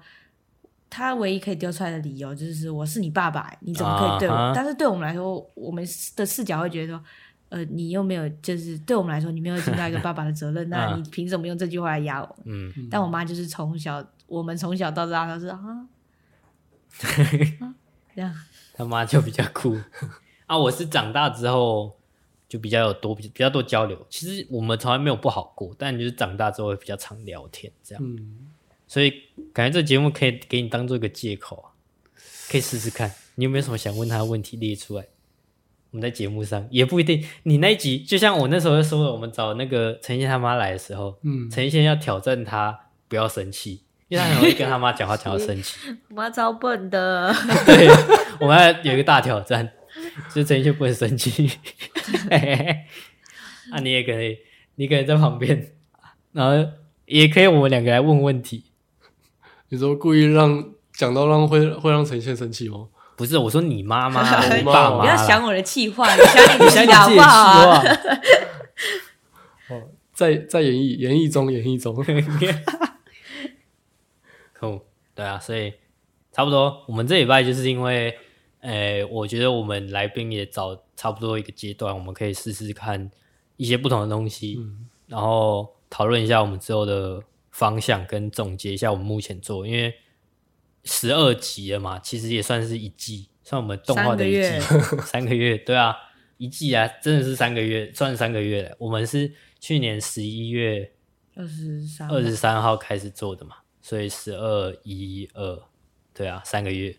[0.88, 4.34] 他唯一可以丢出来的理由就是我是你爸爸，你怎么可以对我？
[4.34, 7.04] 啊、但是对我们来说，我们的视角会觉得说，
[7.48, 12.36] 呃，你又没有，就是对我们来说，你没有尽到一个爸爸的责任， 那你凭什么用这句话来压我？
[12.44, 15.58] 嗯，但我妈就是从小，我们从小到大都是啊。
[18.14, 18.34] 这样，
[18.72, 19.76] 他妈就比较酷
[20.46, 20.56] 啊！
[20.56, 21.94] 我是长大之后
[22.48, 24.06] 就比较有多比较多交流。
[24.08, 28.02] 其实我们从来没有不好过，但就是长大之后会比较常聊天这样。
[28.02, 28.48] 嗯，
[28.86, 29.12] 所以
[29.52, 31.66] 感觉这节目可以给你当做一个借口啊，
[32.50, 33.12] 可以试试看。
[33.34, 35.04] 你有没有什么想问他的问题列出来？
[35.90, 37.24] 我们在节目上也不一定。
[37.44, 42.78] 你那一集就像我那时候说的，我们找那个陈宪他妈来的时候，嗯，陈宪要挑战他
[43.08, 43.82] 不要生气。
[44.08, 45.76] 因为他很容易跟他妈讲话讲到生气，
[46.10, 47.34] 我妈超笨的。
[47.66, 47.88] 对，
[48.38, 49.68] 我们要有一个大挑战，
[50.32, 51.50] 就陈奕不能生气。
[52.30, 52.36] 那、
[53.74, 54.38] 啊、你也可以，
[54.76, 55.72] 你可以在旁边，
[56.30, 56.70] 然后
[57.06, 58.65] 也可以我们两个来问问题。
[59.68, 62.88] 你说故意让讲到让会会让陈宪生气吗？
[63.16, 64.20] 不是，我说你妈妈，
[64.54, 65.00] 你爸妈。
[65.00, 67.78] 不要想我的气话， 你想你想讲话。
[69.68, 71.94] 哦，在在演绎演绎中，演绎中。
[74.58, 74.80] 酷，
[75.14, 75.72] 对啊，所以
[76.30, 78.16] 差不多，我们这礼拜就是因为，
[78.60, 83.10] 诶、欸，我觉得我们来宾也找差不多一个阶段，我们可以试试看
[83.56, 87.22] 一些不同的东西，嗯、然后讨论一下我们之后的
[87.56, 89.94] 方向，跟总结一下我们目前做，因为
[90.84, 94.60] 十二集了嘛，其实也算是一季，算我们动画的一季，
[95.00, 95.96] 三个，月，对啊，
[96.36, 98.76] 一季啊，真的是三个月，算三个月了。
[98.78, 100.92] 我们是去年十一月
[101.34, 103.56] 二十三二十三号开始做的嘛。
[103.80, 105.62] 所以十二一二，
[106.12, 106.94] 对啊，三个月。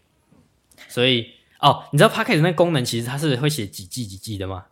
[0.88, 1.28] 所以
[1.60, 4.66] 哦，你知道 Podcast 那功能其实它是会写几季几季的吗？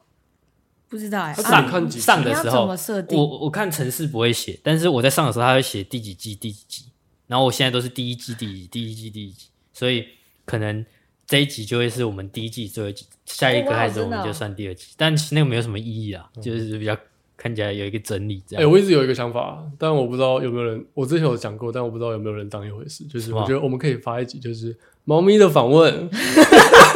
[0.90, 1.42] 不知道哎、欸。
[1.42, 2.68] 上、啊、上的时候，
[3.10, 6.86] 我我我看城市不会写，但是我在上的时候，他会写第几季第几集。
[7.28, 10.06] 然后我现在都是第一季第一第一季第一集，所以
[10.46, 10.86] 可能
[11.26, 14.88] 这一集就会是我们第一季最后一集，下一个开始我们就算第二集。
[14.96, 16.98] 但其实那个没有什么意义啊，就是比较。
[17.38, 18.64] 看起来有一个整理这样。
[18.64, 23.04] 哎、欸，我一直有一个想法，但我不知道有没有人，我之前有讲过，但我不知道有没有人当一回事。
[23.08, 26.10] 就是我觉得我们可以发一集，就是猫咪的访问。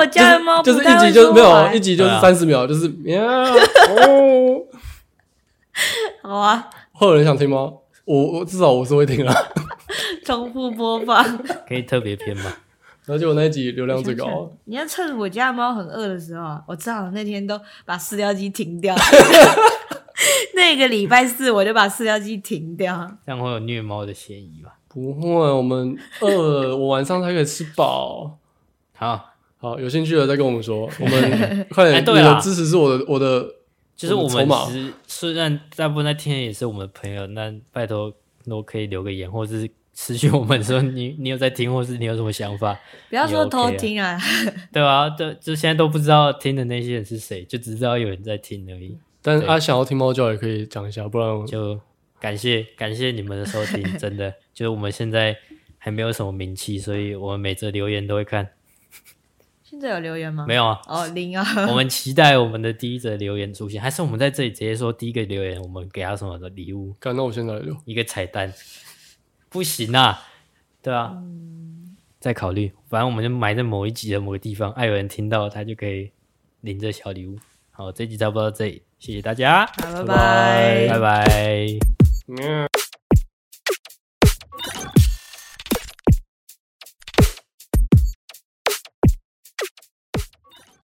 [0.00, 4.62] 我家的猫、就是，就是一集就没有，一集就是三十秒，就是喵 哦。
[6.22, 7.72] 好啊，会有人想听吗？
[8.04, 9.34] 我我至少我是会听啊。
[10.24, 11.22] 重复播放，
[11.68, 12.52] 可以特别篇吗？
[13.06, 14.50] 而且我那一集流量最高。
[14.64, 18.94] 你要趁我家猫很饿的时候啊，我正好那天都把饲料机停掉。
[20.54, 24.74] 那个礼拜四我就把饲料机停掉，这样会有虐猫的嫌疑吧？
[24.88, 28.38] 不会，我们饿，我晚上才可以吃饱。
[28.96, 29.29] 好
[29.60, 31.96] 好，有兴趣的再跟我们说， 我们快点。
[31.96, 33.46] 哎、对你的支持是我的，我的，
[33.94, 38.12] 就是我们其实虽然大部分在听也是我们的朋友，那拜托
[38.48, 39.70] 都可以留个言，或者是。
[39.92, 42.78] 私讯我们说你你有在听，或是你有什么想法？
[43.10, 44.18] 不要说偷听啊，
[44.72, 48.96] 对啊，对，就现在都不知道听的那些人是谁，就只知道有人在听而已。
[49.20, 51.78] 但是啊，想要听猫叫也可以讲一下，不然就
[52.18, 55.36] 感谢感谢你们的收听， 真的，就是我们现在
[55.76, 58.48] 还没有什么名气，所以我们每则留言都会看。
[59.70, 60.44] 现在有留言吗？
[60.48, 61.46] 没有啊，哦零啊。
[61.70, 66.92] 我们期待我们的第一则留言出现，还是我们在这里直接说第一个留言，我们给他什么的礼物？
[66.98, 68.52] 看，那我现在留一个彩蛋。
[69.48, 70.24] 不行啊，
[70.82, 72.72] 对啊，嗯、再考虑。
[72.88, 76.10] 反正我们就埋在某一集的某个地方，爱有人听到，他就可以
[76.62, 77.38] 领这小礼物。
[77.70, 81.26] 好，这集差不多到这里，谢谢大家，拜拜，拜拜。
[82.26, 82.68] 嗯